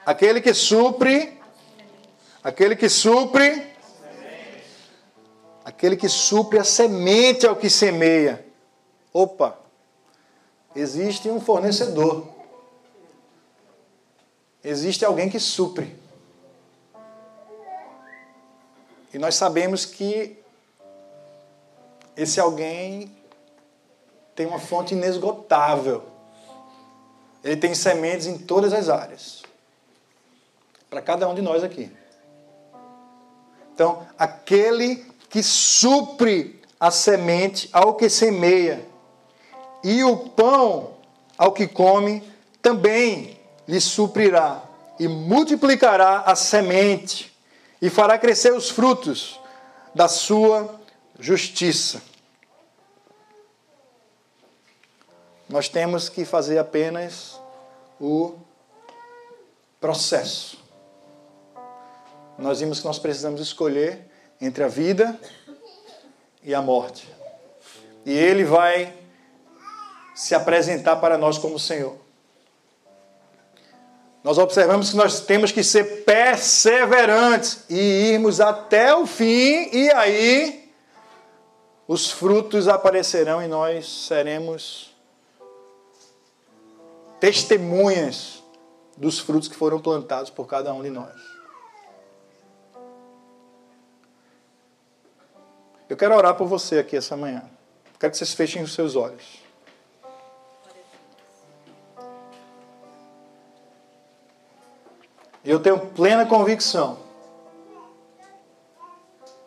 Aquele 0.06 0.40
que 0.40 0.54
supre 0.54 1.36
aquele 2.42 2.74
que 2.74 2.88
supre 2.88 3.66
aquele 5.64 5.96
que 5.96 6.08
supre 6.08 6.58
a 6.58 6.64
semente 6.64 7.46
ao 7.46 7.56
que 7.56 7.68
semeia. 7.68 8.46
Opa. 9.12 9.58
Existe 10.74 11.28
um 11.28 11.40
fornecedor. 11.40 12.37
Existe 14.62 15.04
alguém 15.04 15.28
que 15.28 15.38
supre. 15.38 15.96
E 19.12 19.18
nós 19.18 19.34
sabemos 19.36 19.84
que 19.84 20.36
esse 22.16 22.40
alguém 22.40 23.16
tem 24.34 24.46
uma 24.46 24.58
fonte 24.58 24.94
inesgotável. 24.94 26.04
Ele 27.42 27.56
tem 27.56 27.74
sementes 27.74 28.26
em 28.26 28.36
todas 28.36 28.72
as 28.72 28.88
áreas. 28.88 29.42
Para 30.90 31.00
cada 31.00 31.28
um 31.28 31.34
de 31.34 31.42
nós 31.42 31.62
aqui. 31.62 31.90
Então, 33.72 34.06
aquele 34.18 35.06
que 35.30 35.42
supre 35.42 36.60
a 36.80 36.90
semente 36.90 37.68
ao 37.72 37.94
que 37.94 38.08
semeia, 38.08 38.86
e 39.84 40.02
o 40.02 40.16
pão 40.30 40.94
ao 41.36 41.52
que 41.52 41.66
come 41.66 42.22
também 42.60 43.37
lhe 43.68 43.80
suprirá, 43.80 44.62
e 44.98 45.06
multiplicará 45.06 46.22
a 46.22 46.34
semente, 46.34 47.36
e 47.80 47.90
fará 47.90 48.18
crescer 48.18 48.52
os 48.54 48.70
frutos 48.70 49.38
da 49.94 50.08
sua 50.08 50.80
justiça. 51.20 52.02
Nós 55.48 55.68
temos 55.68 56.08
que 56.08 56.24
fazer 56.24 56.58
apenas 56.58 57.38
o 58.00 58.36
processo. 59.80 60.58
Nós 62.38 62.60
vimos 62.60 62.80
que 62.80 62.86
nós 62.86 62.98
precisamos 62.98 63.40
escolher 63.40 64.10
entre 64.40 64.64
a 64.64 64.68
vida 64.68 65.18
e 66.42 66.54
a 66.54 66.62
morte. 66.62 67.08
E 68.04 68.12
Ele 68.12 68.44
vai 68.44 68.94
se 70.14 70.34
apresentar 70.34 70.96
para 70.96 71.18
nós 71.18 71.38
como 71.38 71.58
Senhor. 71.58 72.07
Nós 74.28 74.36
observamos 74.36 74.90
que 74.90 74.96
nós 74.98 75.20
temos 75.20 75.50
que 75.50 75.64
ser 75.64 76.04
perseverantes 76.04 77.64
e 77.66 78.12
irmos 78.12 78.42
até 78.42 78.94
o 78.94 79.06
fim, 79.06 79.70
e 79.72 79.90
aí 79.92 80.70
os 81.86 82.10
frutos 82.10 82.68
aparecerão 82.68 83.42
e 83.42 83.48
nós 83.48 83.88
seremos 84.06 84.94
testemunhas 87.18 88.42
dos 88.98 89.18
frutos 89.18 89.48
que 89.48 89.56
foram 89.56 89.80
plantados 89.80 90.28
por 90.28 90.46
cada 90.46 90.74
um 90.74 90.82
de 90.82 90.90
nós. 90.90 91.18
Eu 95.88 95.96
quero 95.96 96.14
orar 96.14 96.34
por 96.34 96.46
você 96.46 96.80
aqui 96.80 96.98
essa 96.98 97.16
manhã. 97.16 97.48
Quero 97.98 98.10
que 98.10 98.18
vocês 98.18 98.34
fechem 98.34 98.62
os 98.62 98.74
seus 98.74 98.94
olhos. 98.94 99.47
E 105.48 105.50
eu 105.50 105.58
tenho 105.58 105.78
plena 105.80 106.26
convicção. 106.26 106.98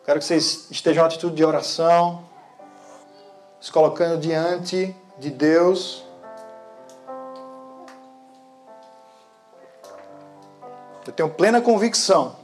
Quero 0.03 0.17
que 0.17 0.25
vocês 0.25 0.65
estejam 0.71 1.03
em 1.03 1.05
atitude 1.05 1.35
de 1.35 1.45
oração, 1.45 2.23
se 3.59 3.71
colocando 3.71 4.19
diante 4.19 4.95
de 5.19 5.29
Deus. 5.29 6.03
Eu 11.05 11.13
tenho 11.13 11.29
plena 11.29 11.61
convicção 11.61 12.35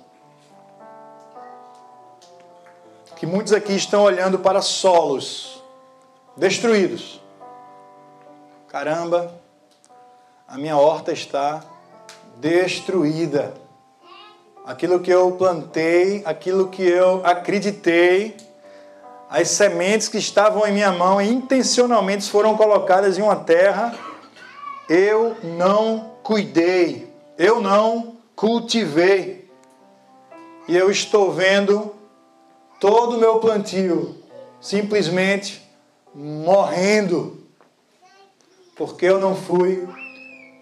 que 3.16 3.26
muitos 3.26 3.54
aqui 3.54 3.74
estão 3.74 4.04
olhando 4.04 4.38
para 4.38 4.62
solos 4.62 5.64
destruídos. 6.36 7.20
Caramba, 8.68 9.34
a 10.48 10.60
minha 10.60 10.78
horta 10.78 11.12
está 11.12 11.64
destruída. 12.40 13.54
Aquilo 14.66 15.00
que 15.00 15.12
eu 15.12 15.32
plantei, 15.32 16.22
aquilo 16.26 16.68
que 16.68 16.84
eu 16.84 17.22
acreditei, 17.26 18.36
as 19.30 19.50
sementes 19.50 20.08
que 20.08 20.18
estavam 20.18 20.66
em 20.68 20.74
minha 20.74 20.92
mão 20.92 21.22
intencionalmente 21.22 22.30
foram 22.30 22.56
colocadas 22.56 23.18
em 23.18 23.22
uma 23.22 23.36
terra, 23.36 23.96
eu 24.90 25.36
não 25.44 26.12
cuidei, 26.24 27.12
eu 27.38 27.62
não 27.62 28.18
cultivei. 28.36 29.50
E 30.68 30.76
eu 30.76 30.92
estou 30.92 31.32
vendo 31.32 31.94
todo 32.80 33.16
o 33.16 33.20
meu 33.20 33.40
plantio 33.40 34.16
simplesmente 34.60 35.66
morrendo, 36.14 37.42
porque 38.76 39.06
eu 39.06 39.20
não 39.20 39.36
fui 39.36 39.88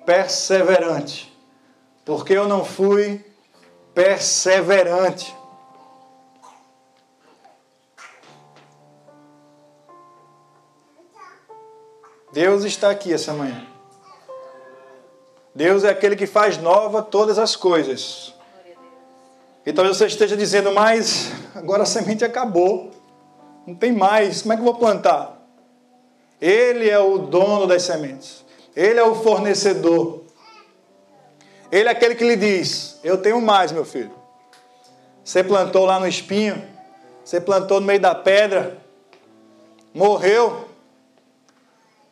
perseverante 0.06 1.35
porque 2.06 2.34
eu 2.34 2.47
não 2.47 2.64
fui 2.64 3.26
perseverante. 3.93 5.36
Deus 12.32 12.64
está 12.64 12.91
aqui 12.91 13.12
essa 13.12 13.34
manhã. 13.34 13.66
Deus 15.56 15.86
é 15.86 15.89
aquele 15.89 16.18
que 16.18 16.28
faz 16.28 16.58
nova 16.58 17.01
todas 17.01 17.39
as 17.39 17.56
coisas. 17.56 18.36
E 19.66 19.74
talvez 19.74 19.97
você 19.97 20.06
esteja 20.06 20.38
dizendo, 20.38 20.72
mas 20.74 21.32
agora 21.56 21.84
a 21.84 21.86
semente 21.86 22.24
acabou. 22.26 22.91
Não 23.66 23.74
tem 23.74 23.91
mais. 23.91 24.41
Como 24.41 24.53
é 24.53 24.58
que 24.58 24.62
eu 24.62 24.66
vou 24.66 24.76
plantar? 24.76 25.41
Ele 26.41 26.89
é 26.89 26.99
o 26.99 27.18
dono 27.18 27.66
das 27.66 27.84
sementes. 27.84 28.45
Ele 28.76 28.99
é 28.99 29.03
o 29.03 29.16
fornecedor. 29.16 30.25
Ele 31.76 31.90
é 31.90 31.92
aquele 31.92 32.16
que 32.16 32.24
lhe 32.24 32.38
diz: 32.38 32.98
Eu 33.04 33.18
tenho 33.18 33.42
mais, 33.42 33.70
meu 33.74 33.84
filho. 33.84 34.16
Você 35.22 35.44
plantou 35.44 35.86
lá 35.86 36.00
no 36.00 36.08
espinho, 36.08 36.66
você 37.22 37.42
plantou 37.42 37.82
no 37.82 37.86
meio 37.86 38.00
da 38.00 38.16
pedra, 38.16 38.78
morreu. 39.94 40.70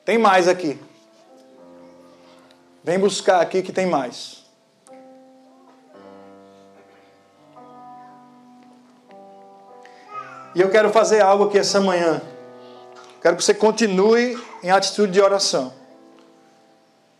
Tem 0.03 0.17
mais 0.17 0.49
aqui. 0.49 0.77
Vem 2.83 2.99
buscar 2.99 3.39
aqui 3.39 3.61
que 3.61 3.71
tem 3.71 3.85
mais. 3.85 4.43
E 10.53 10.59
eu 10.59 10.69
quero 10.69 10.89
fazer 10.89 11.21
algo 11.21 11.45
aqui 11.45 11.57
essa 11.57 11.79
manhã. 11.79 12.21
Quero 13.21 13.37
que 13.37 13.43
você 13.45 13.53
continue 13.53 14.37
em 14.61 14.71
atitude 14.71 15.13
de 15.13 15.21
oração 15.21 15.82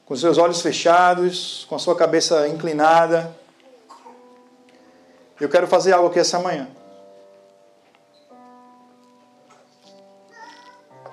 com 0.06 0.16
seus 0.16 0.38
olhos 0.38 0.62
fechados, 0.62 1.66
com 1.70 1.76
a 1.76 1.80
sua 1.80 1.96
cabeça 1.96 2.48
inclinada. 2.48 3.36
Eu 5.40 5.50
quero 5.50 5.68
fazer 5.68 5.94
algo 5.94 6.08
aqui 6.08 6.20
essa 6.20 6.40
manhã. 6.40 6.68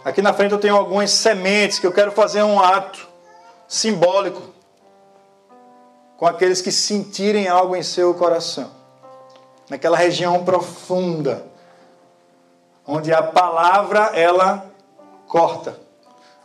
Aqui 0.04 0.22
na 0.22 0.32
frente 0.32 0.52
eu 0.52 0.58
tenho 0.58 0.76
algumas 0.76 1.10
sementes 1.10 1.78
que 1.78 1.86
eu 1.86 1.92
quero 1.92 2.10
fazer 2.10 2.42
um 2.42 2.58
ato 2.58 3.06
simbólico 3.68 4.42
com 6.16 6.26
aqueles 6.26 6.60
que 6.60 6.72
sentirem 6.72 7.48
algo 7.48 7.76
em 7.76 7.82
seu 7.82 8.12
coração, 8.14 8.70
naquela 9.70 9.96
região 9.96 10.44
profunda, 10.44 11.46
onde 12.86 13.12
a 13.12 13.22
palavra 13.22 14.10
ela 14.14 14.66
corta, 15.26 15.78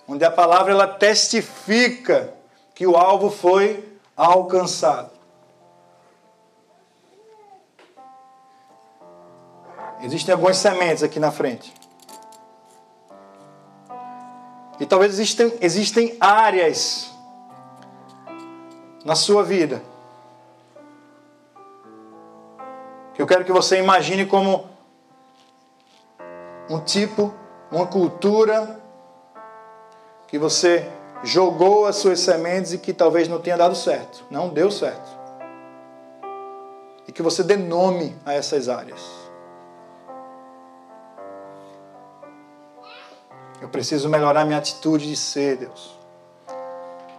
onde 0.08 0.24
a 0.24 0.32
palavra 0.32 0.72
ela 0.72 0.88
testifica 0.88 2.34
que 2.74 2.86
o 2.86 2.96
alvo 2.96 3.30
foi 3.30 3.98
alcançado. 4.16 5.12
Existem 10.02 10.34
algumas 10.34 10.58
sementes 10.58 11.04
aqui 11.04 11.20
na 11.20 11.32
frente. 11.32 11.74
E 14.80 14.86
talvez 14.86 15.14
existem, 15.14 15.54
existem 15.62 16.18
áreas 16.20 17.12
na 19.04 19.16
sua 19.16 19.44
vida 19.44 19.82
que 23.16 23.22
eu 23.22 23.26
quero 23.26 23.46
que 23.46 23.52
você 23.52 23.80
imagine 23.80 24.26
como 24.26 24.70
um 26.70 26.82
tipo, 26.82 27.34
uma 27.72 27.88
cultura 27.88 28.82
que 30.36 30.40
você 30.40 30.86
jogou 31.24 31.86
as 31.86 31.96
suas 31.96 32.20
sementes 32.20 32.74
e 32.74 32.78
que 32.78 32.92
talvez 32.92 33.26
não 33.26 33.40
tenha 33.40 33.56
dado 33.56 33.74
certo, 33.74 34.26
não 34.30 34.50
deu 34.50 34.70
certo. 34.70 35.10
E 37.08 37.12
que 37.14 37.22
você 37.22 37.42
dê 37.42 37.56
nome 37.56 38.14
a 38.26 38.34
essas 38.34 38.68
áreas. 38.68 39.00
Eu 43.62 43.70
preciso 43.70 44.10
melhorar 44.10 44.44
minha 44.44 44.58
atitude 44.58 45.08
de 45.08 45.16
ser, 45.16 45.56
Deus. 45.56 45.98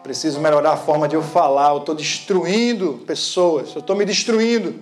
Preciso 0.02 0.38
melhorar 0.38 0.72
a 0.72 0.76
forma 0.76 1.08
de 1.08 1.14
eu 1.16 1.22
falar. 1.22 1.70
Eu 1.70 1.78
estou 1.78 1.94
destruindo 1.94 3.02
pessoas. 3.06 3.74
Eu 3.74 3.80
estou 3.80 3.96
me 3.96 4.04
destruindo. 4.04 4.78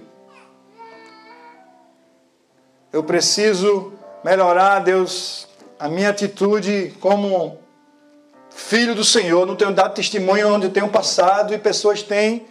Eu 2.92 3.04
preciso 3.04 3.92
melhorar, 4.24 4.80
Deus, 4.80 5.46
a 5.78 5.88
minha 5.88 6.10
atitude 6.10 6.96
como 6.98 7.62
filho 8.54 8.94
do 8.94 9.04
Senhor. 9.04 9.46
Não 9.46 9.56
tenho 9.56 9.72
dado 9.72 9.94
testemunho 9.94 10.54
onde 10.54 10.68
tenho 10.68 10.88
passado 10.88 11.52
e 11.52 11.58
pessoas 11.58 12.02
têm 12.02 12.46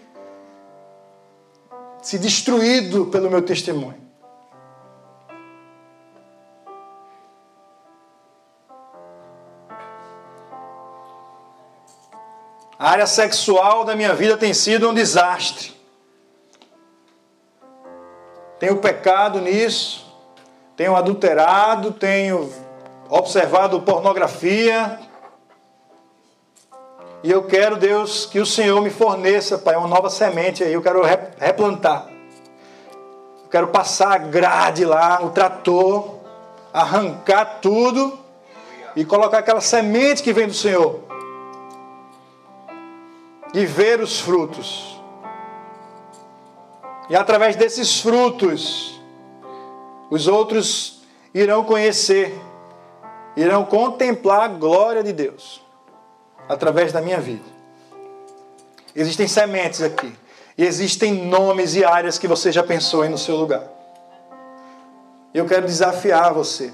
se 2.01 2.19
destruído 2.19 3.05
pelo 3.05 3.29
meu 3.29 3.41
testemunho. 3.41 4.03
A 12.77 12.89
área 12.89 13.07
sexual 13.07 13.85
da 13.85 13.95
minha 13.95 14.13
vida 14.13 14.35
tem 14.35 14.53
sido 14.53 14.89
um 14.89 14.93
desastre. 14.93 15.73
Tenho 18.59 18.77
pecado 18.77 19.39
nisso, 19.39 20.05
tenho 20.75 20.93
adulterado, 20.93 21.93
tenho 21.93 22.51
observado 23.09 23.81
pornografia. 23.81 24.99
E 27.23 27.31
eu 27.31 27.41
quero, 27.41 27.77
Deus, 27.77 28.25
que 28.25 28.37
o 28.37 28.45
Senhor 28.45 28.81
me 28.81 28.89
forneça, 28.89 29.57
Pai, 29.57 29.77
uma 29.77 29.87
nova 29.87 30.09
semente 30.09 30.61
aí. 30.61 30.73
Eu 30.73 30.81
quero 30.81 31.01
replantar. 31.37 32.09
Eu 33.43 33.49
quero 33.49 33.67
passar 33.67 34.11
a 34.11 34.17
grade 34.17 34.83
lá, 34.83 35.23
o 35.23 35.29
trator, 35.29 36.15
arrancar 36.73 37.59
tudo 37.61 38.19
e 38.93 39.05
colocar 39.05 39.37
aquela 39.37 39.61
semente 39.61 40.21
que 40.21 40.33
vem 40.33 40.47
do 40.47 40.53
Senhor 40.53 40.99
e 43.53 43.65
ver 43.65 44.01
os 44.01 44.19
frutos. 44.19 44.99
E 47.09 47.15
através 47.15 47.55
desses 47.55 48.01
frutos, 48.01 48.99
os 50.09 50.27
outros 50.27 51.01
irão 51.33 51.63
conhecer, 51.63 52.37
irão 53.37 53.63
contemplar 53.63 54.41
a 54.41 54.47
glória 54.49 55.01
de 55.01 55.13
Deus 55.13 55.63
através 56.47 56.91
da 56.91 57.01
minha 57.01 57.19
vida. 57.19 57.43
Existem 58.95 59.27
sementes 59.27 59.81
aqui. 59.81 60.13
E 60.57 60.63
existem 60.63 61.25
nomes 61.25 61.75
e 61.75 61.83
áreas 61.83 62.19
que 62.19 62.27
você 62.27 62.51
já 62.51 62.63
pensou 62.63 63.01
aí 63.01 63.09
no 63.09 63.17
seu 63.17 63.35
lugar. 63.35 63.63
Eu 65.33 65.45
quero 65.47 65.65
desafiar 65.65 66.31
você 66.33 66.71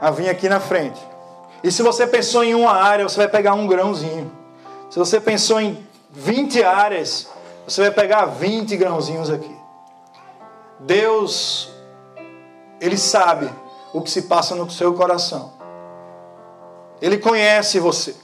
a 0.00 0.10
vir 0.12 0.28
aqui 0.28 0.48
na 0.48 0.60
frente 0.60 1.00
e 1.66 1.72
se 1.72 1.82
você 1.82 2.06
pensou 2.06 2.44
em 2.44 2.54
uma 2.54 2.70
área, 2.70 3.08
você 3.08 3.16
vai 3.16 3.26
pegar 3.26 3.54
um 3.54 3.66
grãozinho. 3.66 4.30
Se 4.88 5.00
você 5.00 5.20
pensou 5.20 5.60
em 5.60 5.84
20 6.12 6.62
áreas, 6.62 7.28
você 7.66 7.80
vai 7.80 7.90
pegar 7.90 8.26
20 8.26 8.76
grãozinhos 8.76 9.30
aqui. 9.30 9.52
Deus, 10.78 11.68
Ele 12.80 12.96
sabe 12.96 13.50
o 13.92 14.00
que 14.00 14.08
se 14.08 14.22
passa 14.22 14.54
no 14.54 14.70
seu 14.70 14.94
coração. 14.94 15.55
Ele 17.00 17.18
conhece 17.18 17.78
você. 17.78 18.14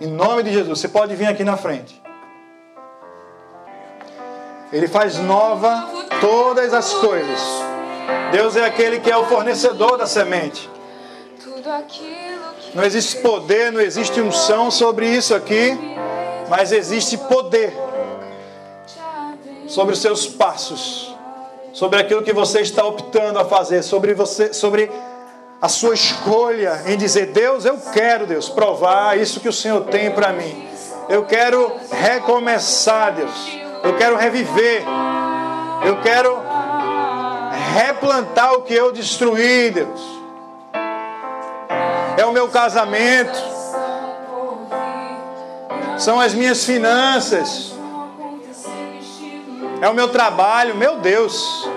Em 0.00 0.06
nome 0.06 0.42
de 0.44 0.52
Jesus, 0.52 0.80
você 0.80 0.88
pode 0.88 1.14
vir 1.14 1.26
aqui 1.26 1.44
na 1.44 1.56
frente. 1.56 2.00
Ele 4.72 4.86
faz 4.86 5.18
nova 5.18 5.88
todas 6.20 6.74
as 6.74 6.92
coisas. 6.94 7.40
Deus 8.32 8.56
é 8.56 8.64
aquele 8.64 9.00
que 9.00 9.10
é 9.10 9.16
o 9.16 9.26
fornecedor 9.26 9.96
da 9.96 10.06
semente. 10.06 10.68
Não 12.74 12.84
existe 12.84 13.16
poder, 13.16 13.72
não 13.72 13.80
existe 13.80 14.20
unção 14.20 14.70
sobre 14.70 15.08
isso 15.08 15.34
aqui, 15.34 15.76
mas 16.48 16.72
existe 16.72 17.16
poder 17.16 17.76
sobre 19.66 19.92
os 19.94 20.00
seus 20.00 20.26
passos, 20.26 21.14
sobre 21.72 22.00
aquilo 22.00 22.22
que 22.22 22.32
você 22.32 22.60
está 22.60 22.84
optando 22.84 23.38
a 23.38 23.44
fazer, 23.44 23.82
sobre 23.82 24.14
você, 24.14 24.52
sobre 24.52 24.90
a 25.60 25.68
sua 25.68 25.94
escolha 25.94 26.82
em 26.86 26.96
dizer: 26.96 27.26
Deus, 27.26 27.64
eu 27.64 27.78
quero, 27.92 28.26
Deus, 28.26 28.48
provar 28.48 29.18
isso 29.18 29.40
que 29.40 29.48
o 29.48 29.52
Senhor 29.52 29.84
tem 29.84 30.10
para 30.10 30.32
mim. 30.32 30.68
Eu 31.08 31.24
quero 31.24 31.72
recomeçar, 31.90 33.14
Deus. 33.14 33.58
Eu 33.82 33.96
quero 33.96 34.16
reviver. 34.16 34.84
Eu 35.84 36.00
quero 36.00 36.42
replantar 37.74 38.54
o 38.54 38.62
que 38.62 38.74
eu 38.74 38.92
destruí, 38.92 39.70
Deus. 39.70 40.00
É 42.16 42.24
o 42.26 42.32
meu 42.32 42.48
casamento. 42.48 43.38
São 45.98 46.20
as 46.20 46.34
minhas 46.34 46.64
finanças. 46.64 47.72
É 49.80 49.88
o 49.88 49.94
meu 49.94 50.08
trabalho, 50.08 50.74
meu 50.74 50.98
Deus. 50.98 51.68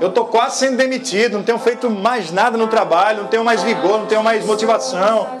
Eu 0.00 0.08
estou 0.08 0.26
quase 0.26 0.58
sendo 0.58 0.76
demitido, 0.76 1.38
não 1.38 1.44
tenho 1.44 1.58
feito 1.58 1.90
mais 1.90 2.30
nada 2.30 2.56
no 2.56 2.68
trabalho, 2.68 3.22
não 3.22 3.28
tenho 3.28 3.44
mais 3.44 3.62
vigor, 3.62 3.98
não 3.98 4.06
tenho 4.06 4.22
mais 4.22 4.44
motivação. 4.44 5.40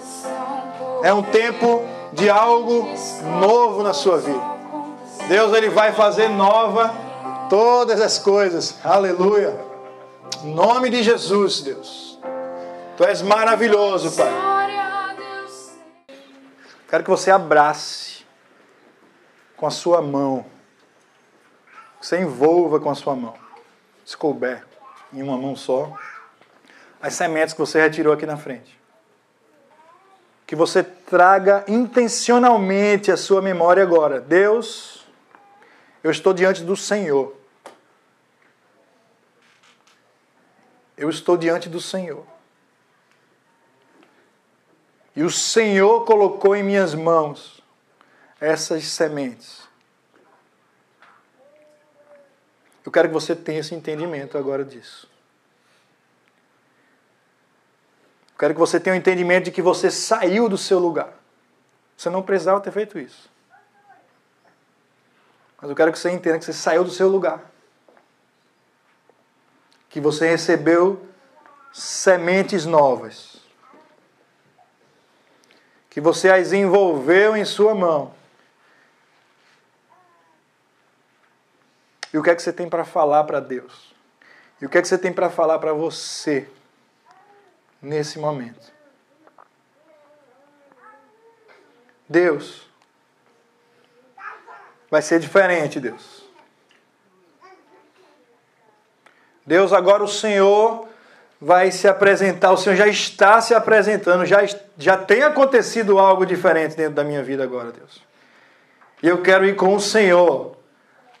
É 1.02 1.14
um 1.14 1.22
tempo 1.22 1.84
de 2.12 2.28
algo 2.28 2.88
novo 3.40 3.82
na 3.84 3.92
sua 3.92 4.18
vida. 4.18 4.42
Deus 5.28 5.52
ele 5.52 5.68
vai 5.68 5.92
fazer 5.92 6.28
nova 6.28 6.92
todas 7.48 8.00
as 8.00 8.18
coisas. 8.18 8.74
Aleluia. 8.84 9.58
Em 10.42 10.52
nome 10.52 10.90
de 10.90 11.04
Jesus, 11.04 11.60
Deus. 11.60 12.18
Tu 12.96 13.04
és 13.04 13.22
maravilhoso, 13.22 14.10
Pai. 14.16 14.32
Quero 16.88 17.04
que 17.04 17.10
você 17.10 17.30
abrace 17.30 18.24
com 19.56 19.66
a 19.66 19.70
sua 19.70 20.02
mão. 20.02 20.44
Você 22.00 22.20
envolva 22.20 22.80
com 22.80 22.90
a 22.90 22.94
sua 22.94 23.14
mão. 23.14 23.47
Se 24.08 24.16
couber 24.16 24.64
em 25.12 25.22
uma 25.22 25.36
mão 25.36 25.54
só. 25.54 25.94
As 26.98 27.12
sementes 27.12 27.52
que 27.52 27.60
você 27.60 27.78
retirou 27.78 28.14
aqui 28.14 28.24
na 28.24 28.38
frente. 28.38 28.80
Que 30.46 30.56
você 30.56 30.82
traga 30.82 31.62
intencionalmente 31.68 33.12
a 33.12 33.18
sua 33.18 33.42
memória 33.42 33.82
agora. 33.82 34.18
Deus, 34.18 35.06
eu 36.02 36.10
estou 36.10 36.32
diante 36.32 36.64
do 36.64 36.74
Senhor. 36.74 37.36
Eu 40.96 41.10
estou 41.10 41.36
diante 41.36 41.68
do 41.68 41.78
Senhor. 41.78 42.24
E 45.14 45.22
o 45.22 45.30
Senhor 45.30 46.06
colocou 46.06 46.56
em 46.56 46.62
minhas 46.62 46.94
mãos 46.94 47.62
essas 48.40 48.84
sementes. 48.84 49.67
Eu 52.88 52.90
quero 52.90 53.08
que 53.08 53.12
você 53.12 53.36
tenha 53.36 53.60
esse 53.60 53.74
entendimento 53.74 54.38
agora 54.38 54.64
disso. 54.64 55.06
Eu 58.30 58.38
quero 58.38 58.54
que 58.54 58.60
você 58.60 58.80
tenha 58.80 58.94
o 58.94 58.96
um 58.96 58.98
entendimento 58.98 59.44
de 59.44 59.50
que 59.50 59.60
você 59.60 59.90
saiu 59.90 60.48
do 60.48 60.56
seu 60.56 60.78
lugar. 60.78 61.12
Você 61.94 62.08
não 62.08 62.22
precisava 62.22 62.62
ter 62.62 62.72
feito 62.72 62.98
isso. 62.98 63.28
Mas 65.60 65.68
eu 65.68 65.76
quero 65.76 65.92
que 65.92 65.98
você 65.98 66.10
entenda 66.10 66.38
que 66.38 66.46
você 66.46 66.54
saiu 66.54 66.82
do 66.82 66.90
seu 66.90 67.08
lugar 67.08 67.44
que 69.90 70.00
você 70.00 70.26
recebeu 70.26 71.06
sementes 71.70 72.64
novas. 72.64 73.36
Que 75.90 76.00
você 76.00 76.30
as 76.30 76.54
envolveu 76.54 77.36
em 77.36 77.44
sua 77.44 77.74
mão. 77.74 78.16
E 82.12 82.18
o 82.18 82.22
que 82.22 82.30
é 82.30 82.34
que 82.34 82.42
você 82.42 82.52
tem 82.52 82.68
para 82.68 82.84
falar 82.84 83.24
para 83.24 83.40
Deus? 83.40 83.94
E 84.60 84.66
o 84.66 84.68
que 84.68 84.78
é 84.78 84.82
que 84.82 84.88
você 84.88 84.98
tem 84.98 85.12
para 85.12 85.30
falar 85.30 85.58
para 85.58 85.72
você 85.72 86.48
nesse 87.80 88.18
momento? 88.18 88.72
Deus, 92.08 92.66
vai 94.90 95.02
ser 95.02 95.20
diferente, 95.20 95.78
Deus. 95.78 96.26
Deus, 99.44 99.72
agora 99.72 100.02
o 100.02 100.08
Senhor 100.08 100.88
vai 101.40 101.70
se 101.70 101.86
apresentar, 101.86 102.52
o 102.52 102.56
Senhor 102.56 102.76
já 102.76 102.86
está 102.86 103.40
se 103.40 103.54
apresentando, 103.54 104.26
já, 104.26 104.40
já 104.76 104.96
tem 104.96 105.22
acontecido 105.22 105.98
algo 105.98 106.26
diferente 106.26 106.76
dentro 106.76 106.94
da 106.94 107.04
minha 107.04 107.22
vida 107.22 107.44
agora, 107.44 107.70
Deus. 107.70 108.02
E 109.02 109.08
eu 109.08 109.22
quero 109.22 109.46
ir 109.46 109.54
com 109.54 109.74
o 109.74 109.80
Senhor, 109.80 110.57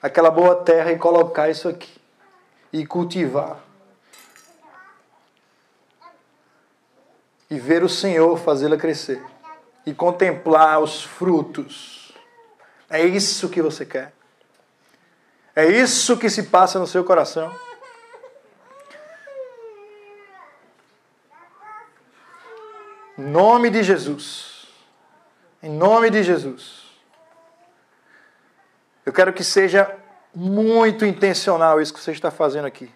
aquela 0.02 0.30
boa 0.30 0.56
terra, 0.56 0.92
e 0.92 0.98
colocar 0.98 1.48
isso 1.48 1.68
aqui, 1.68 2.00
e 2.72 2.86
cultivar. 2.86 3.58
E 7.50 7.58
ver 7.58 7.82
o 7.82 7.88
Senhor 7.88 8.36
fazê-la 8.38 8.76
crescer, 8.76 9.24
e 9.86 9.94
contemplar 9.94 10.80
os 10.80 11.02
frutos. 11.02 12.12
É 12.90 13.04
isso 13.04 13.48
que 13.48 13.60
você 13.60 13.84
quer. 13.84 14.12
É 15.54 15.66
isso 15.66 16.16
que 16.16 16.30
se 16.30 16.44
passa 16.44 16.78
no 16.78 16.86
seu 16.86 17.02
coração. 17.02 17.52
Em 23.18 23.22
nome 23.22 23.68
de 23.68 23.82
Jesus. 23.82 24.68
Em 25.60 25.70
nome 25.70 26.08
de 26.08 26.22
Jesus. 26.22 26.87
Eu 29.08 29.12
quero 29.14 29.32
que 29.32 29.42
seja 29.42 29.90
muito 30.34 31.02
intencional 31.06 31.80
isso 31.80 31.94
que 31.94 31.98
você 31.98 32.12
está 32.12 32.30
fazendo 32.30 32.66
aqui. 32.66 32.92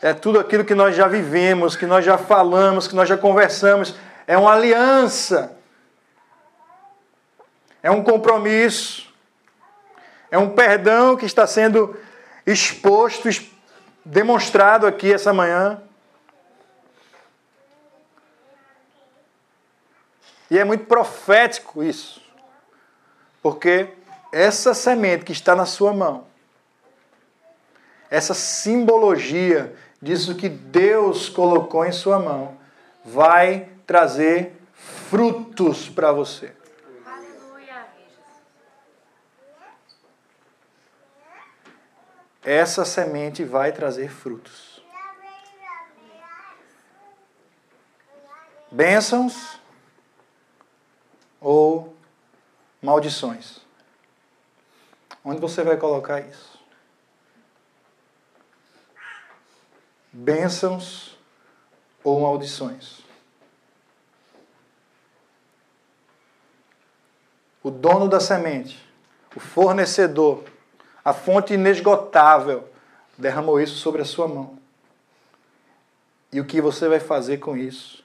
É 0.00 0.14
tudo 0.14 0.38
aquilo 0.38 0.64
que 0.64 0.76
nós 0.76 0.94
já 0.94 1.08
vivemos, 1.08 1.74
que 1.74 1.86
nós 1.86 2.04
já 2.04 2.16
falamos, 2.16 2.86
que 2.86 2.94
nós 2.94 3.08
já 3.08 3.18
conversamos. 3.18 3.96
É 4.28 4.38
uma 4.38 4.52
aliança. 4.52 5.58
É 7.82 7.90
um 7.90 8.04
compromisso. 8.04 9.12
É 10.30 10.38
um 10.38 10.50
perdão 10.50 11.16
que 11.16 11.26
está 11.26 11.48
sendo 11.48 11.98
exposto, 12.46 13.28
demonstrado 14.04 14.86
aqui 14.86 15.12
essa 15.12 15.32
manhã. 15.32 15.82
E 20.50 20.58
é 20.58 20.64
muito 20.64 20.86
profético 20.86 21.82
isso. 21.82 22.22
Porque 23.42 23.88
essa 24.32 24.74
semente 24.74 25.24
que 25.24 25.32
está 25.32 25.54
na 25.54 25.66
sua 25.66 25.92
mão, 25.92 26.26
essa 28.10 28.34
simbologia 28.34 29.74
disso 30.00 30.34
que 30.34 30.48
Deus 30.48 31.28
colocou 31.28 31.84
em 31.84 31.92
sua 31.92 32.18
mão, 32.18 32.56
vai 33.04 33.68
trazer 33.86 34.56
frutos 34.74 35.88
para 35.88 36.12
você. 36.12 36.52
essa 42.48 42.82
semente 42.82 43.44
vai 43.44 43.72
trazer 43.72 44.10
frutos. 44.10 44.82
Bênçãos 48.72 49.57
ou 51.40 51.96
maldições? 52.82 53.60
Onde 55.24 55.40
você 55.40 55.62
vai 55.62 55.76
colocar 55.76 56.20
isso? 56.20 56.58
Bênçãos 60.12 61.16
ou 62.02 62.20
maldições? 62.20 63.00
O 67.62 67.70
dono 67.70 68.08
da 68.08 68.20
semente, 68.20 68.82
o 69.36 69.40
fornecedor, 69.40 70.44
a 71.04 71.12
fonte 71.12 71.54
inesgotável 71.54 72.68
derramou 73.16 73.60
isso 73.60 73.76
sobre 73.76 74.00
a 74.00 74.04
sua 74.04 74.26
mão. 74.26 74.58
E 76.32 76.40
o 76.40 76.44
que 76.44 76.60
você 76.60 76.88
vai 76.88 77.00
fazer 77.00 77.38
com 77.38 77.56
isso? 77.56 78.04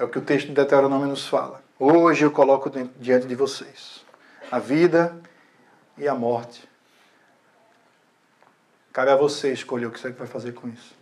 É 0.00 0.04
o 0.04 0.08
que 0.08 0.16
o 0.16 0.22
texto 0.22 0.46
de 0.46 0.54
Deuteronômio 0.54 1.06
nos 1.06 1.28
fala. 1.28 1.62
Hoje 1.78 2.24
eu 2.24 2.30
coloco 2.30 2.70
diante 2.98 3.26
de 3.26 3.34
vocês 3.34 4.02
a 4.50 4.58
vida 4.58 5.14
e 5.98 6.08
a 6.08 6.14
morte. 6.14 6.66
Cabe 8.94 9.10
a 9.10 9.16
você 9.16 9.52
escolher 9.52 9.84
o 9.84 9.90
que 9.90 10.00
você 10.00 10.08
vai 10.08 10.26
fazer 10.26 10.52
com 10.52 10.68
isso. 10.68 10.96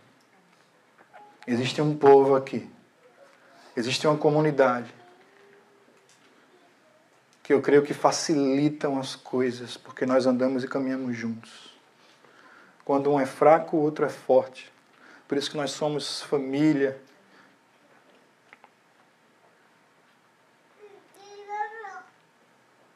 Existe 1.47 1.81
um 1.81 1.95
povo 1.95 2.35
aqui. 2.35 2.69
Existe 3.73 4.05
uma 4.05 4.17
comunidade 4.17 4.93
que 7.41 7.53
eu 7.53 7.61
creio 7.61 7.83
que 7.83 7.93
facilitam 7.93 8.99
as 8.99 9.15
coisas, 9.15 9.77
porque 9.77 10.05
nós 10.05 10.25
andamos 10.25 10.61
e 10.61 10.67
caminhamos 10.67 11.15
juntos. 11.15 11.73
Quando 12.83 13.09
um 13.09 13.17
é 13.17 13.25
fraco, 13.25 13.77
o 13.77 13.81
outro 13.81 14.03
é 14.03 14.09
forte. 14.09 14.69
Por 15.25 15.37
isso 15.37 15.49
que 15.49 15.55
nós 15.55 15.71
somos 15.71 16.21
família. 16.23 16.99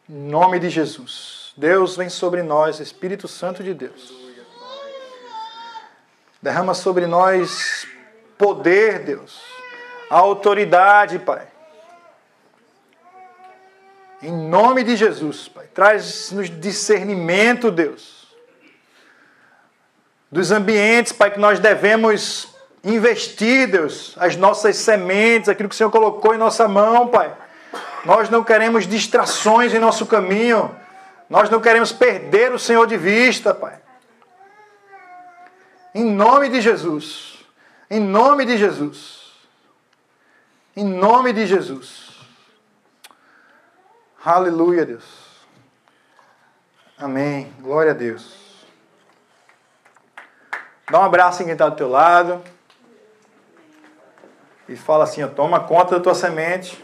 Em 0.09 0.15
nome 0.15 0.59
de 0.59 0.69
Jesus. 0.69 1.53
Deus 1.55 1.95
vem 1.95 2.09
sobre 2.09 2.43
nós, 2.43 2.79
Espírito 2.79 3.27
Santo 3.27 3.63
de 3.63 3.73
Deus. 3.73 4.13
Derrama 6.41 6.73
sobre 6.73 7.07
nós 7.07 7.87
poder, 8.37 8.99
Deus. 8.99 9.39
Autoridade, 10.09 11.19
Pai. 11.19 11.47
Em 14.21 14.31
nome 14.31 14.83
de 14.83 14.95
Jesus, 14.97 15.47
Pai. 15.47 15.67
Traz-nos 15.73 16.49
discernimento, 16.49 17.71
Deus. 17.71 18.27
Dos 20.29 20.51
ambientes, 20.51 21.13
Pai, 21.13 21.31
que 21.31 21.39
nós 21.39 21.59
devemos 21.59 22.49
investir, 22.83 23.69
Deus, 23.71 24.15
as 24.17 24.35
nossas 24.35 24.75
sementes, 24.75 25.47
aquilo 25.47 25.69
que 25.69 25.75
o 25.75 25.77
Senhor 25.77 25.91
colocou 25.91 26.35
em 26.35 26.37
nossa 26.37 26.67
mão, 26.67 27.07
Pai. 27.07 27.33
Nós 28.05 28.29
não 28.29 28.43
queremos 28.43 28.85
distrações 28.85 29.73
em 29.73 29.79
nosso 29.79 30.05
caminho. 30.05 30.75
Nós 31.29 31.49
não 31.49 31.61
queremos 31.61 31.91
perder 31.91 32.51
o 32.51 32.59
Senhor 32.59 32.85
de 32.85 32.97
vista, 32.97 33.53
Pai. 33.53 33.79
Em 35.95 36.03
nome 36.03 36.49
de 36.49 36.59
Jesus. 36.59 37.45
Em 37.89 37.99
nome 37.99 38.45
de 38.45 38.57
Jesus. 38.57 39.31
Em 40.75 40.83
nome 40.83 41.31
de 41.31 41.45
Jesus. 41.45 42.09
Aleluia, 44.25 44.85
Deus. 44.85 45.03
Amém. 46.97 47.53
Glória 47.59 47.91
a 47.91 47.95
Deus. 47.95 48.65
Dá 50.89 50.99
um 50.99 51.03
abraço 51.03 51.41
em 51.41 51.45
quem 51.45 51.53
está 51.53 51.69
do 51.69 51.75
teu 51.75 51.89
lado. 51.89 52.43
E 54.67 54.75
fala 54.75 55.03
assim, 55.03 55.25
toma 55.29 55.61
conta 55.61 55.95
da 55.95 56.01
tua 56.01 56.15
semente. 56.15 56.82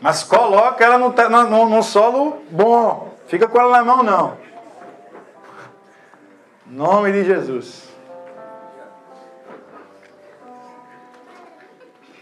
Mas 0.00 0.22
coloca 0.22 0.84
ela 0.84 0.98
no, 0.98 1.10
no, 1.10 1.68
no 1.68 1.82
solo 1.82 2.42
bom. 2.50 3.14
Fica 3.26 3.48
com 3.48 3.58
ela 3.58 3.78
na 3.78 3.84
mão, 3.84 4.02
não. 4.02 4.36
Nome 6.66 7.12
de 7.12 7.24
Jesus. 7.24 7.93